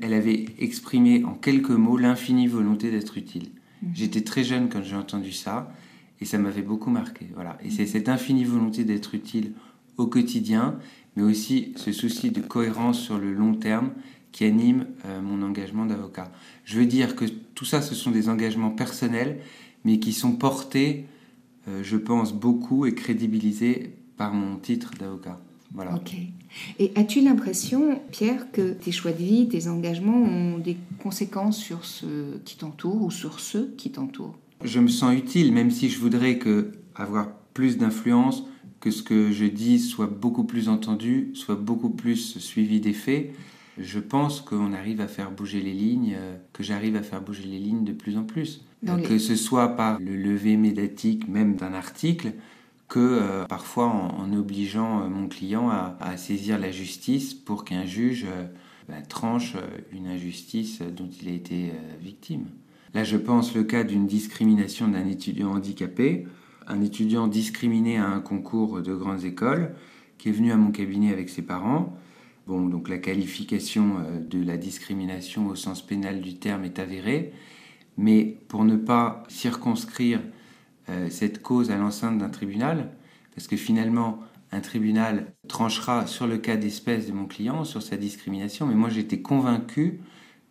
Elle 0.00 0.14
avait 0.14 0.46
exprimé 0.58 1.24
en 1.24 1.34
quelques 1.34 1.70
mots 1.70 1.98
l'infinie 1.98 2.46
volonté 2.46 2.90
d'être 2.90 3.18
utile. 3.18 3.50
Mhm. 3.82 3.90
J'étais 3.94 4.22
très 4.22 4.44
jeune 4.44 4.68
quand 4.68 4.82
j'ai 4.82 4.96
entendu 4.96 5.32
ça 5.32 5.72
et 6.20 6.24
ça 6.24 6.38
m'avait 6.38 6.62
beaucoup 6.62 6.90
marqué. 6.90 7.26
Voilà. 7.34 7.58
Et 7.64 7.70
c'est 7.70 7.86
cette 7.86 8.08
infinie 8.08 8.44
volonté 8.44 8.84
d'être 8.84 9.14
utile 9.14 9.52
au 9.98 10.06
quotidien 10.06 10.78
mais 11.16 11.22
aussi 11.22 11.72
ce 11.76 11.92
souci 11.92 12.30
de 12.30 12.40
cohérence 12.40 13.00
sur 13.00 13.18
le 13.18 13.32
long 13.32 13.54
terme 13.54 13.90
qui 14.32 14.44
anime 14.44 14.86
euh, 15.06 15.20
mon 15.20 15.42
engagement 15.42 15.86
d'avocat. 15.86 16.30
Je 16.64 16.78
veux 16.78 16.86
dire 16.86 17.16
que 17.16 17.24
tout 17.54 17.64
ça, 17.64 17.82
ce 17.82 17.94
sont 17.94 18.10
des 18.10 18.28
engagements 18.28 18.70
personnels, 18.70 19.40
mais 19.84 19.98
qui 19.98 20.12
sont 20.12 20.32
portés, 20.32 21.06
euh, 21.68 21.82
je 21.82 21.96
pense, 21.96 22.32
beaucoup 22.32 22.86
et 22.86 22.94
crédibilisés 22.94 23.94
par 24.16 24.34
mon 24.34 24.56
titre 24.56 24.92
d'avocat. 24.98 25.40
Voilà. 25.72 25.94
Ok. 25.94 26.14
Et 26.78 26.90
as-tu 26.96 27.20
l'impression, 27.20 28.00
Pierre, 28.10 28.50
que 28.50 28.72
tes 28.72 28.90
choix 28.90 29.12
de 29.12 29.18
vie, 29.18 29.48
tes 29.48 29.68
engagements 29.68 30.22
ont 30.22 30.58
des 30.58 30.76
conséquences 31.02 31.58
sur 31.58 31.84
ceux 31.84 32.40
qui 32.44 32.56
t'entourent 32.56 33.02
ou 33.02 33.10
sur 33.10 33.38
ceux 33.38 33.72
qui 33.76 33.90
t'entourent? 33.92 34.36
Je 34.64 34.80
me 34.80 34.88
sens 34.88 35.14
utile, 35.14 35.52
même 35.52 35.70
si 35.70 35.88
je 35.88 35.98
voudrais 36.00 36.38
que 36.38 36.72
avoir 36.94 37.32
plus 37.54 37.78
d'influence, 37.78 38.44
que 38.80 38.90
ce 38.90 39.02
que 39.02 39.30
je 39.30 39.44
dis 39.44 39.78
soit 39.78 40.06
beaucoup 40.06 40.44
plus 40.44 40.68
entendu, 40.68 41.30
soit 41.34 41.54
beaucoup 41.54 41.90
plus 41.90 42.38
suivi 42.38 42.80
des 42.80 42.92
faits. 42.92 43.32
Je 43.78 43.98
pense 43.98 44.40
qu'on 44.40 44.72
arrive 44.72 45.00
à 45.00 45.08
faire 45.08 45.30
bouger 45.30 45.60
les 45.60 45.72
lignes, 45.72 46.14
euh, 46.18 46.36
que 46.52 46.62
j'arrive 46.62 46.96
à 46.96 47.02
faire 47.02 47.22
bouger 47.22 47.44
les 47.44 47.58
lignes 47.58 47.84
de 47.84 47.92
plus 47.92 48.16
en 48.16 48.24
plus. 48.24 48.64
Que 49.04 49.18
ce 49.18 49.36
soit 49.36 49.76
par 49.76 49.98
le 50.00 50.16
lever 50.16 50.56
médiatique 50.56 51.28
même 51.28 51.56
d'un 51.56 51.74
article, 51.74 52.32
que 52.88 52.98
euh, 52.98 53.44
parfois 53.44 53.86
en, 53.86 54.32
obligeant 54.32 55.02
euh, 55.02 55.08
mon 55.08 55.28
client 55.28 55.70
à, 55.70 56.16
saisir 56.16 56.58
la 56.58 56.70
justice 56.70 57.34
pour 57.34 57.64
qu'un 57.64 57.84
juge 57.84 58.26
bah, 58.88 59.02
tranche 59.08 59.54
une 59.92 60.06
injustice 60.06 60.80
dont 60.80 61.08
il 61.20 61.28
a 61.28 61.32
été 61.32 61.72
victime. 62.00 62.46
Là, 62.94 63.04
je 63.04 63.16
pense 63.16 63.54
le 63.54 63.62
cas 63.62 63.84
d'une 63.84 64.06
discrimination 64.06 64.88
d'un 64.88 65.06
étudiant 65.06 65.52
handicapé 65.52 66.26
un 66.70 66.82
étudiant 66.82 67.26
discriminé 67.26 67.98
à 67.98 68.08
un 68.08 68.20
concours 68.20 68.80
de 68.80 68.94
grandes 68.94 69.24
écoles 69.24 69.74
qui 70.18 70.28
est 70.28 70.32
venu 70.32 70.52
à 70.52 70.56
mon 70.56 70.70
cabinet 70.70 71.12
avec 71.12 71.28
ses 71.28 71.42
parents. 71.42 71.96
Bon, 72.46 72.66
donc 72.66 72.88
la 72.88 72.98
qualification 72.98 73.98
euh, 74.00 74.20
de 74.20 74.42
la 74.42 74.56
discrimination 74.56 75.48
au 75.48 75.54
sens 75.54 75.82
pénal 75.86 76.20
du 76.20 76.34
terme 76.36 76.64
est 76.64 76.78
avérée, 76.78 77.32
mais 77.96 78.38
pour 78.48 78.64
ne 78.64 78.76
pas 78.76 79.22
circonscrire 79.28 80.20
euh, 80.88 81.08
cette 81.10 81.42
cause 81.42 81.70
à 81.70 81.76
l'enceinte 81.76 82.18
d'un 82.18 82.30
tribunal, 82.30 82.92
parce 83.34 83.46
que 83.46 83.56
finalement, 83.56 84.20
un 84.52 84.60
tribunal 84.60 85.32
tranchera 85.48 86.06
sur 86.06 86.26
le 86.26 86.38
cas 86.38 86.56
d'espèce 86.56 87.06
de 87.06 87.12
mon 87.12 87.26
client, 87.26 87.64
sur 87.64 87.82
sa 87.82 87.96
discrimination, 87.96 88.66
mais 88.66 88.74
moi 88.74 88.88
j'étais 88.88 89.20
convaincu 89.20 90.00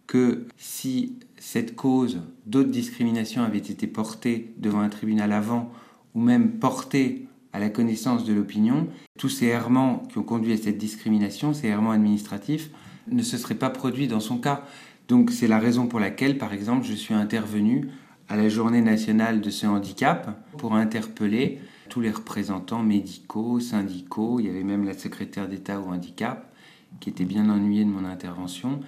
que 0.07 0.47
si 0.57 1.19
cette 1.37 1.75
cause 1.75 2.21
d'autres 2.45 2.71
discriminations 2.71 3.43
avait 3.43 3.57
été 3.57 3.87
portée 3.87 4.53
devant 4.57 4.79
un 4.79 4.89
tribunal 4.89 5.33
avant 5.33 5.71
ou 6.15 6.21
même 6.21 6.59
porté 6.59 7.27
à 7.53 7.59
la 7.59 7.69
connaissance 7.69 8.25
de 8.25 8.33
l'opinion, 8.33 8.87
tous 9.17 9.29
ces 9.29 9.47
errements 9.47 10.03
qui 10.09 10.17
ont 10.17 10.23
conduit 10.23 10.53
à 10.53 10.57
cette 10.57 10.77
discrimination, 10.77 11.53
ces 11.53 11.67
errements 11.67 11.91
administratifs, 11.91 12.69
ne 13.09 13.23
se 13.23 13.37
seraient 13.37 13.55
pas 13.55 13.69
produits 13.69 14.07
dans 14.07 14.19
son 14.19 14.37
cas. 14.37 14.63
Donc 15.07 15.31
c'est 15.31 15.47
la 15.47 15.59
raison 15.59 15.87
pour 15.87 15.99
laquelle, 15.99 16.37
par 16.37 16.53
exemple, 16.53 16.85
je 16.85 16.93
suis 16.93 17.13
intervenu 17.13 17.89
à 18.27 18.37
la 18.37 18.47
journée 18.47 18.81
nationale 18.81 19.41
de 19.41 19.49
ce 19.49 19.65
handicap 19.65 20.45
pour 20.57 20.75
interpeller 20.75 21.59
tous 21.89 22.01
les 22.01 22.11
représentants 22.11 22.83
médicaux, 22.83 23.59
syndicaux, 23.59 24.39
il 24.39 24.45
y 24.45 24.49
avait 24.49 24.63
même 24.63 24.85
la 24.85 24.93
secrétaire 24.93 25.49
d'État 25.49 25.81
au 25.81 25.85
handicap 25.85 26.53
qui 26.99 27.09
était 27.09 27.25
bien 27.25 27.49
ennuyée 27.49 27.83
de 27.83 27.89
mon 27.89 28.05
intervention. 28.05 28.79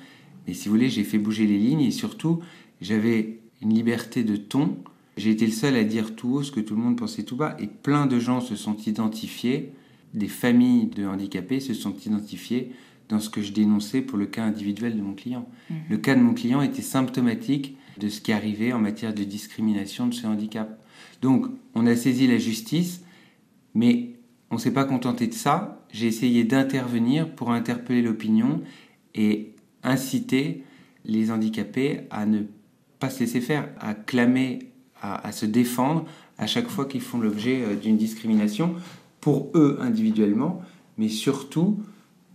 Mais 0.46 0.54
si 0.54 0.68
vous 0.68 0.76
voulez, 0.76 0.90
j'ai 0.90 1.04
fait 1.04 1.18
bouger 1.18 1.48
les 1.48 1.58
lignes 1.58 1.82
et 1.82 1.92
surtout, 1.92 2.40
j'avais 2.80 3.40
une 3.62 3.74
liberté 3.74 4.24
de 4.24 4.36
ton 4.36 4.78
j'ai 5.18 5.32
été 5.32 5.46
le 5.46 5.52
seul 5.52 5.76
à 5.76 5.84
dire 5.84 6.16
tout 6.16 6.36
haut 6.36 6.44
ce 6.44 6.52
que 6.52 6.60
tout 6.60 6.76
le 6.76 6.82
monde 6.82 6.98
pensait 6.98 7.24
tout 7.24 7.36
bas 7.36 7.56
et 7.60 7.68
plein 7.68 8.06
de 8.06 8.20
gens 8.20 8.42
se 8.42 8.56
sont 8.56 8.78
identifiés, 8.78 9.74
des 10.14 10.28
familles 10.28 10.88
de 10.88 11.06
handicapés 11.06 11.60
se 11.60 11.74
sont 11.74 11.96
identifiés 12.06 12.72
dans 13.10 13.20
ce 13.20 13.30
que 13.30 13.42
je 13.42 13.52
dénonçais 13.52 14.02
pour 14.02 14.18
le 14.18 14.26
cas 14.26 14.44
individuel 14.44 14.96
de 14.96 15.02
mon 15.02 15.14
client. 15.14 15.48
Mhm. 15.70 15.78
Le 15.90 15.98
cas 15.98 16.16
de 16.16 16.22
mon 16.22 16.34
client 16.34 16.62
était 16.62 16.82
symptomatique 16.82 17.78
de 17.98 18.08
ce 18.08 18.22
qui 18.22 18.32
arrivait 18.32 18.72
en 18.72 18.80
matière 18.80 19.14
de 19.14 19.24
discrimination 19.24 20.08
de 20.08 20.14
ce 20.14 20.26
handicap. 20.26 20.82
Donc, 21.22 21.46
on 21.76 21.86
a 21.86 21.96
saisi 21.96 22.26
la 22.26 22.38
justice, 22.38 23.04
mais 23.76 24.14
on 24.50 24.56
ne 24.56 24.60
s'est 24.60 24.74
pas 24.74 24.86
contenté 24.86 25.28
de 25.28 25.34
ça. 25.34 25.86
J'ai 25.92 26.08
essayé 26.08 26.46
d'intervenir 26.46 27.30
pour 27.36 27.52
interpeller 27.52 28.02
l'opinion 28.02 28.62
et 29.14 29.54
inciter 29.84 30.64
les 31.06 31.32
handicapés 31.32 32.02
à 32.12 32.26
ne 32.26 32.44
pas 33.00 33.10
se 33.10 33.22
laisser 33.22 33.42
faire, 33.42 33.70
à 33.80 33.94
clamer 33.94 34.71
à, 35.02 35.32
se 35.32 35.46
défendre 35.46 36.06
à 36.38 36.48
chaque 36.48 36.68
fois 36.68 36.86
qu'ils 36.86 37.02
font 37.02 37.20
l'objet 37.20 37.64
euh, 37.64 37.76
d'une 37.76 37.98
discrimination, 37.98 38.76
pour 39.20 39.52
eux 39.56 39.78
individuellement, 39.82 40.62
mais 40.98 41.10
surtout 41.10 41.80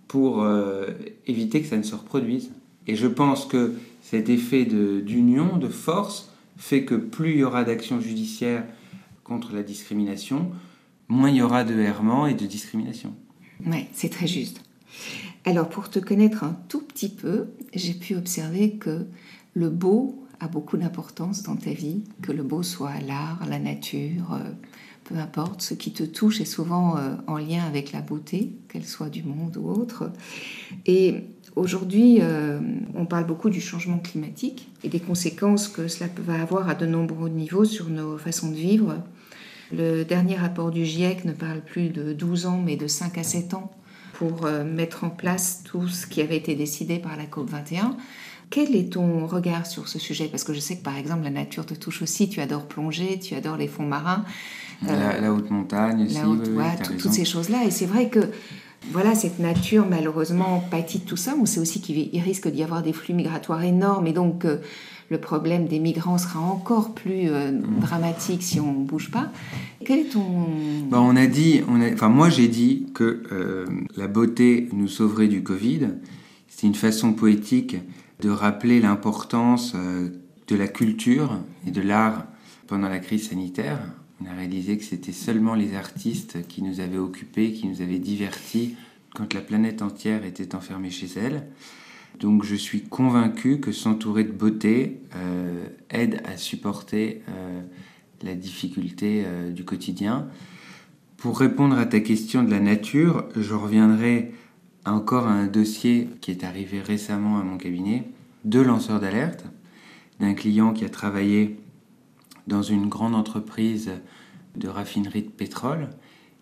pour 0.08 0.42
euh, 0.42 0.86
éviter 1.26 1.60
que 1.60 1.68
ça 1.68 1.76
ne 1.76 1.82
se 1.82 1.94
reproduise. 1.94 2.50
Et 2.86 2.94
je 2.94 3.06
pense 3.06 3.46
que 3.46 3.74
cet 4.02 4.28
effet 4.28 4.64
d'union, 4.64 5.56
de, 5.56 5.68
force, 5.68 6.30
fait 6.56 6.84
que 6.84 6.94
plus 6.94 7.32
il 7.32 7.38
y 7.38 7.44
aura 7.44 7.64
d'actions 7.64 8.00
judiciaires 8.00 8.64
contre 9.24 9.52
la 9.52 9.62
discrimination, 9.62 10.52
moins 11.08 11.30
il 11.30 11.36
y 11.36 11.42
aura 11.42 11.64
de 11.64 11.74
errements 11.74 12.28
et 12.28 12.34
de 12.34 12.46
discrimination. 12.46 13.12
Oui, 13.66 13.86
c'est 13.92 14.10
très 14.10 14.28
juste. 14.28 14.60
Alors, 15.44 15.68
pour 15.68 15.90
te 15.90 15.98
connaître 15.98 16.44
un 16.44 16.56
tout 16.68 16.82
petit 16.82 17.08
peu, 17.08 17.46
j'ai 17.74 17.94
pu 17.94 18.14
observer 18.14 18.72
que 18.72 19.06
le 19.54 19.70
beau 19.70 20.25
a 20.40 20.48
beaucoup 20.48 20.76
d'importance 20.76 21.42
dans 21.42 21.56
ta 21.56 21.70
vie, 21.70 22.02
que 22.22 22.32
le 22.32 22.42
beau 22.42 22.62
soit 22.62 23.00
l'art, 23.06 23.40
la 23.48 23.58
nature, 23.58 24.32
euh, 24.32 24.50
peu 25.04 25.16
importe, 25.16 25.62
ce 25.62 25.74
qui 25.74 25.92
te 25.92 26.02
touche 26.02 26.40
est 26.40 26.46
souvent 26.46 26.96
euh, 26.96 27.14
en 27.26 27.38
lien 27.38 27.64
avec 27.64 27.92
la 27.92 28.00
beauté, 28.00 28.52
qu'elle 28.68 28.84
soit 28.84 29.08
du 29.08 29.22
monde 29.22 29.56
ou 29.56 29.68
autre. 29.68 30.10
Et 30.84 31.24
aujourd'hui, 31.54 32.18
euh, 32.20 32.60
on 32.94 33.06
parle 33.06 33.26
beaucoup 33.26 33.50
du 33.50 33.60
changement 33.60 33.98
climatique 33.98 34.68
et 34.84 34.88
des 34.88 35.00
conséquences 35.00 35.68
que 35.68 35.88
cela 35.88 36.08
peut 36.08 36.32
avoir 36.32 36.68
à 36.68 36.74
de 36.74 36.86
nombreux 36.86 37.28
niveaux 37.28 37.64
sur 37.64 37.88
nos 37.88 38.18
façons 38.18 38.50
de 38.50 38.56
vivre. 38.56 38.96
Le 39.72 40.04
dernier 40.04 40.36
rapport 40.36 40.70
du 40.70 40.84
GIEC 40.84 41.24
ne 41.24 41.32
parle 41.32 41.60
plus 41.60 41.88
de 41.88 42.12
12 42.12 42.46
ans, 42.46 42.62
mais 42.64 42.76
de 42.76 42.86
5 42.86 43.18
à 43.18 43.22
7 43.22 43.54
ans 43.54 43.72
pour 44.12 44.46
mettre 44.46 45.04
en 45.04 45.10
place 45.10 45.62
tout 45.62 45.88
ce 45.88 46.06
qui 46.06 46.22
avait 46.22 46.38
été 46.38 46.54
décidé 46.54 46.98
par 46.98 47.18
la 47.18 47.24
COP21. 47.24 47.96
Quel 48.48 48.76
est 48.76 48.92
ton 48.92 49.26
regard 49.26 49.66
sur 49.66 49.88
ce 49.88 49.98
sujet? 49.98 50.28
Parce 50.28 50.44
que 50.44 50.54
je 50.54 50.60
sais 50.60 50.76
que 50.76 50.82
par 50.82 50.96
exemple 50.96 51.24
la 51.24 51.30
nature 51.30 51.66
te 51.66 51.74
touche 51.74 52.02
aussi, 52.02 52.28
tu 52.28 52.40
adores 52.40 52.66
plonger, 52.66 53.18
tu 53.18 53.34
adores 53.34 53.56
les 53.56 53.66
fonds 53.66 53.86
marins. 53.86 54.24
la, 54.82 55.14
euh, 55.14 55.34
haute 55.34 55.50
montagne 55.50 56.04
aussi. 56.04 56.20
toutes 56.98 57.12
ces 57.12 57.24
choses-là. 57.24 57.64
Et 57.64 57.70
c'est 57.70 57.86
vrai 57.86 58.08
que 58.08 58.20
voilà, 58.92 59.16
cette 59.16 59.40
nature 59.40 59.84
malheureusement 59.88 60.62
pâtit 60.70 61.00
de 61.00 61.04
tout 61.04 61.16
ça, 61.16 61.34
on 61.40 61.44
sait 61.44 61.58
aussi 61.58 61.80
qu'il 61.80 62.20
risque 62.20 62.48
d'y 62.48 62.62
avoir 62.62 62.82
des 62.82 62.92
flux 62.92 63.14
migratoires 63.14 63.64
énormes 63.64 64.06
et 64.06 64.12
donc 64.12 64.44
euh, 64.44 64.58
le 65.10 65.18
problème 65.18 65.66
des 65.66 65.80
migrants 65.80 66.18
sera 66.18 66.38
encore 66.38 66.94
plus 66.94 67.28
euh, 67.28 67.50
mm. 67.50 67.80
dramatique 67.80 68.44
si 68.44 68.60
on 68.60 68.72
ne 68.72 68.84
bouge 68.84 69.10
pas. 69.10 69.32
Quel 69.84 70.00
est 70.00 70.12
ton... 70.12 70.22
Bah, 70.88 71.00
on 71.00 71.16
a 71.16 71.26
dit, 71.26 71.62
on 71.68 71.80
a, 71.80 71.92
enfin 71.92 72.10
moi 72.10 72.30
j'ai 72.30 72.46
dit 72.46 72.86
que 72.94 73.24
la 73.96 74.06
beauté 74.06 74.68
nous 74.72 74.88
sauverait 74.88 75.28
du 75.28 75.42
Covid. 75.42 75.88
C'est 76.48 76.68
une 76.68 76.76
façon 76.76 77.12
poétique 77.12 77.76
de 78.20 78.30
rappeler 78.30 78.80
l'importance 78.80 79.72
euh, 79.74 80.10
de 80.46 80.56
la 80.56 80.68
culture 80.68 81.38
et 81.66 81.70
de 81.70 81.82
l'art 81.82 82.26
pendant 82.66 82.88
la 82.88 82.98
crise 82.98 83.28
sanitaire. 83.28 83.78
On 84.20 84.26
a 84.26 84.34
réalisé 84.34 84.78
que 84.78 84.84
c'était 84.84 85.12
seulement 85.12 85.54
les 85.54 85.74
artistes 85.74 86.46
qui 86.48 86.62
nous 86.62 86.80
avaient 86.80 86.98
occupés, 86.98 87.52
qui 87.52 87.66
nous 87.66 87.82
avaient 87.82 87.98
divertis 87.98 88.76
quand 89.14 89.34
la 89.34 89.40
planète 89.40 89.82
entière 89.82 90.24
était 90.24 90.54
enfermée 90.54 90.90
chez 90.90 91.08
elle. 91.16 91.46
Donc 92.18 92.44
je 92.44 92.54
suis 92.54 92.82
convaincu 92.82 93.60
que 93.60 93.72
s'entourer 93.72 94.24
de 94.24 94.32
beauté 94.32 95.00
euh, 95.16 95.66
aide 95.90 96.22
à 96.24 96.38
supporter 96.38 97.22
euh, 97.28 97.60
la 98.22 98.34
difficulté 98.34 99.24
du 99.50 99.64
quotidien. 99.64 100.26
Pour 101.18 101.38
répondre 101.38 101.78
à 101.78 101.84
ta 101.84 102.00
question 102.00 102.42
de 102.42 102.50
la 102.50 102.60
nature, 102.60 103.26
je 103.36 103.52
reviendrai 103.52 104.32
encore 104.92 105.26
un 105.26 105.46
dossier 105.46 106.08
qui 106.20 106.30
est 106.30 106.44
arrivé 106.44 106.80
récemment 106.80 107.38
à 107.38 107.42
mon 107.42 107.58
cabinet, 107.58 108.08
deux 108.44 108.62
lanceurs 108.62 109.00
d'alerte, 109.00 109.44
d'un 110.20 110.34
client 110.34 110.72
qui 110.72 110.84
a 110.84 110.88
travaillé 110.88 111.58
dans 112.46 112.62
une 112.62 112.88
grande 112.88 113.14
entreprise 113.14 113.90
de 114.54 114.68
raffinerie 114.68 115.22
de 115.22 115.30
pétrole 115.30 115.90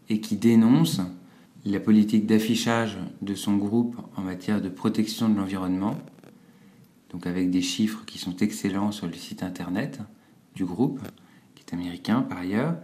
et 0.08 0.20
qui 0.20 0.36
dénonce 0.36 1.00
la 1.64 1.80
politique 1.80 2.26
d'affichage 2.26 2.98
de 3.22 3.34
son 3.34 3.56
groupe 3.56 3.96
en 4.16 4.22
matière 4.22 4.60
de 4.60 4.68
protection 4.68 5.28
de 5.28 5.36
l'environnement, 5.36 5.96
donc 7.10 7.26
avec 7.26 7.50
des 7.50 7.62
chiffres 7.62 8.04
qui 8.04 8.18
sont 8.18 8.36
excellents 8.36 8.92
sur 8.92 9.06
le 9.06 9.14
site 9.14 9.42
internet 9.42 10.00
du 10.54 10.64
groupe, 10.64 11.00
qui 11.54 11.64
est 11.66 11.74
américain 11.74 12.20
par 12.20 12.38
ailleurs, 12.38 12.76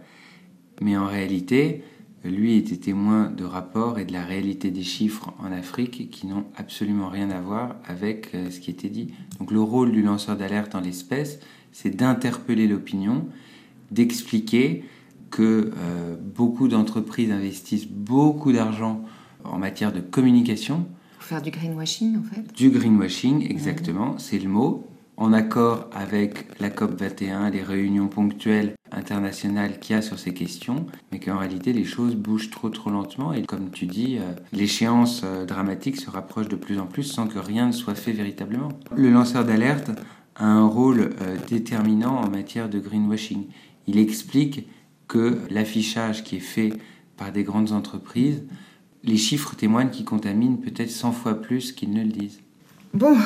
mais 0.81 0.97
en 0.97 1.05
réalité, 1.05 1.83
lui 2.29 2.55
était 2.57 2.77
témoin 2.77 3.31
de 3.31 3.43
rapports 3.43 3.97
et 3.97 4.05
de 4.05 4.13
la 4.13 4.23
réalité 4.23 4.69
des 4.69 4.83
chiffres 4.83 5.33
en 5.39 5.51
Afrique 5.51 6.09
qui 6.11 6.27
n'ont 6.27 6.45
absolument 6.55 7.09
rien 7.09 7.31
à 7.31 7.41
voir 7.41 7.75
avec 7.85 8.29
euh, 8.35 8.51
ce 8.51 8.59
qui 8.59 8.69
était 8.69 8.89
dit. 8.89 9.13
Donc 9.39 9.51
le 9.51 9.61
rôle 9.61 9.91
du 9.91 10.03
lanceur 10.03 10.37
d'alerte 10.37 10.75
en 10.75 10.81
l'espèce, 10.81 11.39
c'est 11.71 11.89
d'interpeller 11.89 12.67
l'opinion, 12.67 13.25
d'expliquer 13.89 14.83
que 15.31 15.71
euh, 15.77 16.15
beaucoup 16.17 16.67
d'entreprises 16.67 17.31
investissent 17.31 17.87
beaucoup 17.87 18.51
d'argent 18.51 19.03
en 19.43 19.57
matière 19.57 19.91
de 19.91 20.01
communication. 20.01 20.85
Pour 21.15 21.23
faire 21.23 21.41
du 21.41 21.49
greenwashing, 21.49 22.17
en 22.17 22.23
fait 22.23 22.53
Du 22.55 22.69
greenwashing, 22.69 23.49
exactement, 23.49 24.17
c'est 24.19 24.39
le 24.39 24.49
mot. 24.49 24.90
En 25.21 25.33
accord 25.33 25.87
avec 25.91 26.47
la 26.59 26.71
COP21, 26.71 27.51
les 27.51 27.61
réunions 27.61 28.07
ponctuelles 28.07 28.73
internationales 28.91 29.79
qu'il 29.79 29.95
y 29.95 29.99
a 29.99 30.01
sur 30.01 30.17
ces 30.17 30.33
questions, 30.33 30.87
mais 31.11 31.19
qu'en 31.19 31.37
réalité 31.37 31.73
les 31.73 31.83
choses 31.83 32.15
bougent 32.15 32.49
trop 32.49 32.71
trop 32.71 32.89
lentement 32.89 33.31
et 33.31 33.43
comme 33.43 33.69
tu 33.69 33.85
dis, 33.85 34.17
euh, 34.17 34.33
l'échéance 34.51 35.21
euh, 35.23 35.45
dramatique 35.45 35.97
se 35.97 36.09
rapproche 36.09 36.47
de 36.47 36.55
plus 36.55 36.79
en 36.79 36.87
plus 36.87 37.03
sans 37.03 37.27
que 37.27 37.37
rien 37.37 37.67
ne 37.67 37.71
soit 37.71 37.93
fait 37.93 38.13
véritablement. 38.13 38.69
Le 38.95 39.11
lanceur 39.11 39.45
d'alerte 39.45 39.91
a 40.37 40.47
un 40.47 40.65
rôle 40.65 41.11
déterminant 41.47 42.15
en 42.15 42.27
matière 42.27 42.67
de 42.67 42.79
greenwashing. 42.79 43.45
Il 43.85 43.99
explique 43.99 44.67
que 45.07 45.37
l'affichage 45.51 46.23
qui 46.23 46.37
est 46.37 46.39
fait 46.39 46.73
par 47.15 47.31
des 47.31 47.43
grandes 47.43 47.73
entreprises, 47.73 48.43
les 49.03 49.17
chiffres 49.17 49.55
témoignent 49.55 49.91
qu'ils 49.91 50.03
contaminent 50.03 50.57
peut-être 50.57 50.89
100 50.89 51.11
fois 51.11 51.35
plus 51.35 51.73
qu'ils 51.73 51.91
ne 51.91 52.01
le 52.01 52.09
disent. 52.09 52.39
Bon, 52.93 53.17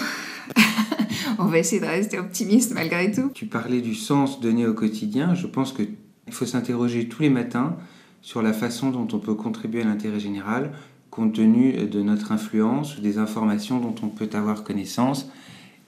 on 1.39 1.45
va 1.45 1.59
essayer 1.59 1.81
de 1.81 1.87
rester 1.87 2.19
optimiste 2.19 2.73
malgré 2.73 3.11
tout. 3.11 3.31
Tu 3.33 3.45
parlais 3.45 3.81
du 3.81 3.95
sens 3.95 4.39
donné 4.39 4.67
au 4.67 4.73
quotidien. 4.73 5.33
Je 5.33 5.47
pense 5.47 5.73
qu'il 5.73 5.95
faut 6.29 6.45
s'interroger 6.45 7.07
tous 7.07 7.23
les 7.23 7.29
matins 7.29 7.77
sur 8.21 8.41
la 8.41 8.53
façon 8.53 8.91
dont 8.91 9.07
on 9.13 9.19
peut 9.19 9.35
contribuer 9.35 9.81
à 9.81 9.85
l'intérêt 9.85 10.19
général 10.19 10.71
compte 11.15 11.33
tenu 11.33 11.73
de 11.73 12.01
notre 12.01 12.33
influence 12.33 12.97
ou 12.97 13.01
des 13.01 13.17
informations 13.17 13.79
dont 13.79 13.95
on 14.03 14.09
peut 14.09 14.29
avoir 14.33 14.65
connaissance 14.65 15.29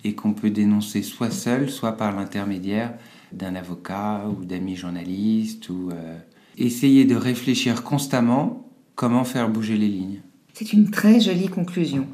et 0.06 0.16
qu'on 0.16 0.34
peut 0.34 0.50
dénoncer 0.50 1.02
soit 1.02 1.32
seul, 1.32 1.70
soit 1.70 1.98
par 1.98 2.16
l'intermédiaire 2.16 2.94
d'un 3.34 3.56
avocat 3.56 4.24
ou 4.30 4.46
d'amis 4.46 4.78
journalistes 4.78 5.68
ou 5.70 5.90
euh, 5.92 6.18
essayer 6.58 7.04
de 7.04 7.16
réfléchir 7.16 7.84
constamment 7.84 8.70
comment 8.96 9.26
faire 9.26 9.50
bouger 9.50 9.76
les 9.76 9.90
lignes. 9.90 10.22
C'est 10.54 10.72
une 10.72 10.92
très 10.92 11.20
jolie 11.20 11.50
conclusion. 11.50 12.08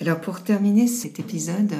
Alors 0.00 0.20
pour 0.22 0.42
terminer 0.42 0.86
cet 0.86 1.20
épisode, 1.20 1.74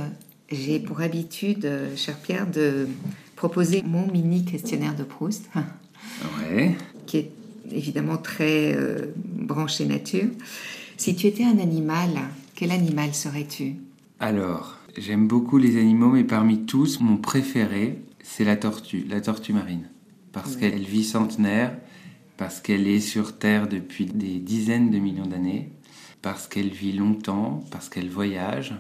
j'ai 0.51 0.79
pour 0.79 1.01
habitude, 1.01 1.67
cher 1.97 2.19
Pierre, 2.19 2.47
de 2.47 2.87
proposer 3.35 3.83
mon 3.83 4.07
mini 4.13 4.45
questionnaire 4.45 4.95
de 4.95 5.05
Proust, 5.05 5.49
ouais. 6.43 6.77
qui 7.07 7.17
est 7.17 7.33
évidemment 7.73 8.19
très 8.19 8.75
euh, 8.75 9.07
branché 9.17 9.87
nature. 9.87 10.29
Si 10.99 11.17
tu 11.17 11.29
étais 11.29 11.45
un 11.45 11.59
animal, 11.59 12.11
quel 12.55 12.73
animal 12.73 13.15
serais-tu? 13.15 13.77
Alors, 14.19 14.77
j'aime 14.99 15.27
beaucoup 15.27 15.57
les 15.57 15.79
animaux, 15.79 16.11
mais 16.11 16.25
parmi 16.25 16.67
tous, 16.67 17.01
mon 17.01 17.17
préféré, 17.17 18.03
c'est 18.23 18.45
la 18.45 18.57
tortue, 18.57 19.07
la 19.09 19.23
tortue 19.23 19.55
marine. 19.55 19.89
Parce 20.33 20.57
qu'elle 20.57 20.83
vit 20.83 21.05
centenaire, 21.05 21.75
parce 22.37 22.61
qu'elle 22.61 22.87
est 22.87 23.01
sur 23.01 23.39
Terre 23.39 23.67
depuis 23.67 24.05
des 24.05 24.39
dizaines 24.41 24.91
de 24.91 24.99
millions 24.99 25.27
d'années, 25.27 25.71
parce 26.23 26.47
qu'elle 26.47 26.69
vit 26.69 26.93
longtemps, 26.93 27.65
parce 27.71 27.89
qu'elle 27.89 28.09
voyage, 28.09 28.75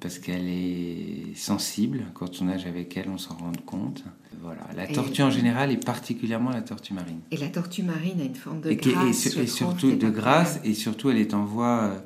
parce 0.00 0.18
qu'elle 0.18 0.48
est 0.48 1.34
sensible. 1.36 2.04
Quand 2.14 2.40
on 2.40 2.46
nage 2.46 2.66
avec 2.66 2.96
elle, 2.96 3.08
on 3.08 3.18
s'en 3.18 3.34
rend 3.34 3.52
compte. 3.64 4.04
Voilà. 4.40 4.60
La 4.76 4.86
tortue 4.86 5.22
en 5.22 5.30
général 5.30 5.72
et 5.72 5.76
particulièrement 5.76 6.50
la 6.50 6.62
tortue 6.62 6.94
marine. 6.94 7.20
Et 7.30 7.36
la 7.36 7.48
tortue 7.48 7.82
marine 7.82 8.20
a 8.20 8.24
une 8.24 8.34
forme 8.34 8.60
de 8.60 8.72
grâce. 8.72 9.36
Et, 9.36 9.46
surtout 9.46 9.96
de 9.96 10.08
grâce, 10.08 10.60
et 10.64 10.74
surtout 10.74 11.10
elle 11.10 11.18
est 11.18 11.34
en 11.34 11.44
voie 11.44 11.80
euh, 11.82 11.98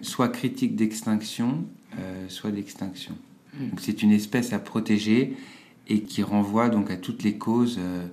soit 0.00 0.28
critique 0.28 0.76
d'extinction, 0.76 1.64
euh, 1.98 2.28
soit 2.28 2.50
d'extinction. 2.50 3.14
Mm. 3.54 3.70
Donc 3.70 3.80
c'est 3.80 4.02
une 4.02 4.12
espèce 4.12 4.52
à 4.52 4.58
protéger 4.58 5.36
et 5.88 6.02
qui 6.02 6.22
renvoie 6.22 6.68
donc 6.68 6.90
à 6.90 6.96
toutes 6.96 7.22
les 7.22 7.38
causes 7.38 7.76
euh, 7.78 8.06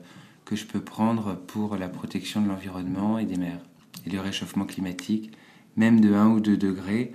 que 0.45 0.55
je 0.55 0.65
peux 0.65 0.81
prendre 0.81 1.36
pour 1.47 1.75
la 1.75 1.89
protection 1.89 2.41
de 2.41 2.47
l'environnement 2.47 3.17
et 3.17 3.25
des 3.25 3.38
mers. 3.38 3.59
Et 4.05 4.12
le 4.12 4.19
réchauffement 4.19 4.65
climatique, 4.65 5.31
même 5.75 5.99
de 5.99 6.13
1 6.13 6.27
ou 6.27 6.39
2 6.39 6.57
degrés, 6.57 7.12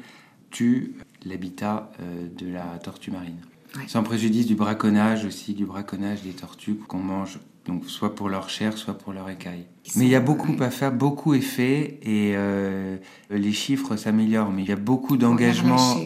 tue 0.51 0.95
l'habitat 1.25 1.91
euh, 2.01 2.27
de 2.37 2.51
la 2.53 2.79
tortue 2.83 3.11
marine. 3.11 3.39
Sans 3.87 4.03
préjudice 4.03 4.47
du 4.47 4.55
braconnage 4.55 5.25
aussi, 5.25 5.53
du 5.53 5.67
braconnage 5.67 6.23
des 6.23 6.31
tortues 6.31 6.75
qu'on 6.75 6.99
mange, 6.99 7.39
donc 7.67 7.85
soit 7.87 8.15
pour 8.15 8.29
leur 8.29 8.49
chair, 8.49 8.79
soit 8.79 8.97
pour 8.97 9.13
leur 9.13 9.29
écaille. 9.29 9.67
Mais 9.97 10.07
il 10.07 10.11
y 10.11 10.15
a 10.15 10.21
beaucoup 10.21 10.57
à 10.61 10.71
faire, 10.71 10.91
beaucoup 10.91 11.35
est 11.35 11.41
fait 11.41 11.99
et 12.03 12.33
euh, 12.35 12.97
les 13.31 13.53
chiffres 13.53 13.97
s'améliorent, 13.97 14.51
mais 14.51 14.63
il 14.63 14.69
y 14.69 14.73
a 14.73 14.77
beaucoup 14.77 15.17
d'engagement. 15.17 15.97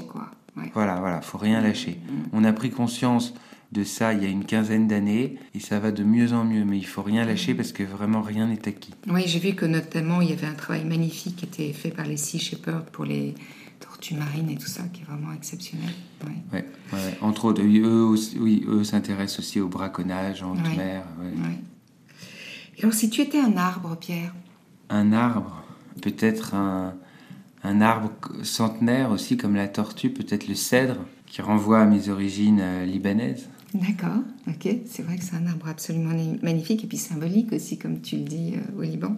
Voilà, 0.75 0.97
voilà, 0.97 1.21
faut 1.21 1.39
rien 1.39 1.61
lâcher. 1.61 1.99
Mm. 2.05 2.15
On 2.33 2.45
a 2.45 2.53
pris 2.53 2.71
conscience 2.71 3.33
de 3.73 3.85
ça 3.85 4.13
il 4.13 4.23
y 4.23 4.27
a 4.27 4.29
une 4.29 4.45
quinzaine 4.45 4.87
d'années 4.87 5.39
et 5.55 5.61
ça 5.61 5.79
va 5.79 5.91
de 5.91 6.05
mieux 6.05 6.33
en 6.33 6.45
mieux. 6.45 6.65
Mais 6.65 6.79
il 6.79 6.87
faut 6.87 7.03
rien 7.03 7.25
lâcher 7.25 7.55
parce 7.55 7.73
que 7.73 7.83
vraiment 7.83 8.23
rien 8.23 8.47
n'est 8.47 8.69
acquis. 8.69 8.95
Oui, 9.09 9.25
j'ai 9.27 9.39
vu 9.39 9.55
que 9.55 9.67
notamment 9.67 10.21
il 10.21 10.31
y 10.31 10.33
avait 10.33 10.47
un 10.47 10.55
travail 10.55 10.85
magnifique 10.85 11.37
qui 11.37 11.45
était 11.47 11.73
fait 11.73 11.91
par 11.91 12.07
les 12.07 12.17
Sea 12.17 12.39
Shepherd 12.39 12.85
pour 12.91 13.05
les 13.05 13.35
tortues 13.81 14.15
marines 14.15 14.49
et 14.51 14.57
tout 14.57 14.69
ça, 14.69 14.83
qui 14.93 15.03
est 15.03 15.05
vraiment 15.05 15.33
exceptionnel. 15.33 15.91
Oui, 16.25 16.61
ouais, 16.93 17.19
entre 17.21 17.47
autres, 17.47 17.63
eux, 17.63 18.15
oui, 18.39 18.65
eux 18.69 18.85
s'intéressent 18.85 19.41
aussi 19.41 19.59
au 19.61 19.69
braconnage 19.69 20.43
en 20.43 20.53
haute 20.53 20.77
mer. 20.77 21.05
Et 22.77 22.83
alors, 22.83 22.95
si 22.95 23.11
tu 23.11 23.21
étais 23.21 23.41
un 23.41 23.57
arbre, 23.57 23.97
Pierre? 23.97 24.33
Un 24.89 25.13
arbre, 25.13 25.65
peut-être 26.01 26.55
un, 26.55 26.95
un 27.65 27.81
arbre 27.81 28.13
centenaire 28.45 29.11
aussi, 29.11 29.37
comme 29.37 29.57
la 29.57 29.69
tortue, 29.69 30.11
peut-être 30.11 30.47
le 30.47 30.55
cèdre 30.55 30.99
qui 31.27 31.43
renvoie 31.43 31.81
à 31.81 31.85
mes 31.87 32.09
origines 32.09 32.61
euh, 32.61 32.85
libanaises. 32.85 33.49
D'accord, 33.75 34.23
ok. 34.49 34.69
C'est 34.87 35.03
vrai 35.03 35.17
que 35.17 35.25
c'est 35.25 35.37
un 35.37 35.47
arbre 35.47 35.69
absolument 35.69 36.15
magnifique 36.43 36.85
et 36.85 36.87
puis 36.87 36.99
symbolique 36.99 37.53
aussi, 37.53 37.79
comme 37.79 38.01
tu 38.01 38.17
le 38.17 38.25
dis 38.25 38.55
euh, 38.55 38.79
au 38.79 38.83
Liban. 38.83 39.17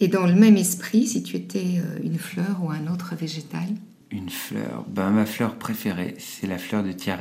Et 0.00 0.08
dans 0.08 0.26
le 0.26 0.34
même 0.34 0.56
esprit, 0.56 1.06
si 1.06 1.22
tu 1.22 1.36
étais 1.36 1.78
euh, 1.78 2.00
une 2.02 2.18
fleur 2.18 2.60
ou 2.62 2.70
un 2.70 2.92
autre 2.92 3.14
végétal? 3.14 3.68
Une 4.10 4.28
fleur 4.28 4.84
ben, 4.88 5.10
Ma 5.10 5.24
fleur 5.24 5.56
préférée, 5.56 6.14
c'est 6.18 6.46
la 6.46 6.58
fleur 6.58 6.82
de 6.82 6.92
tiare. 6.92 7.20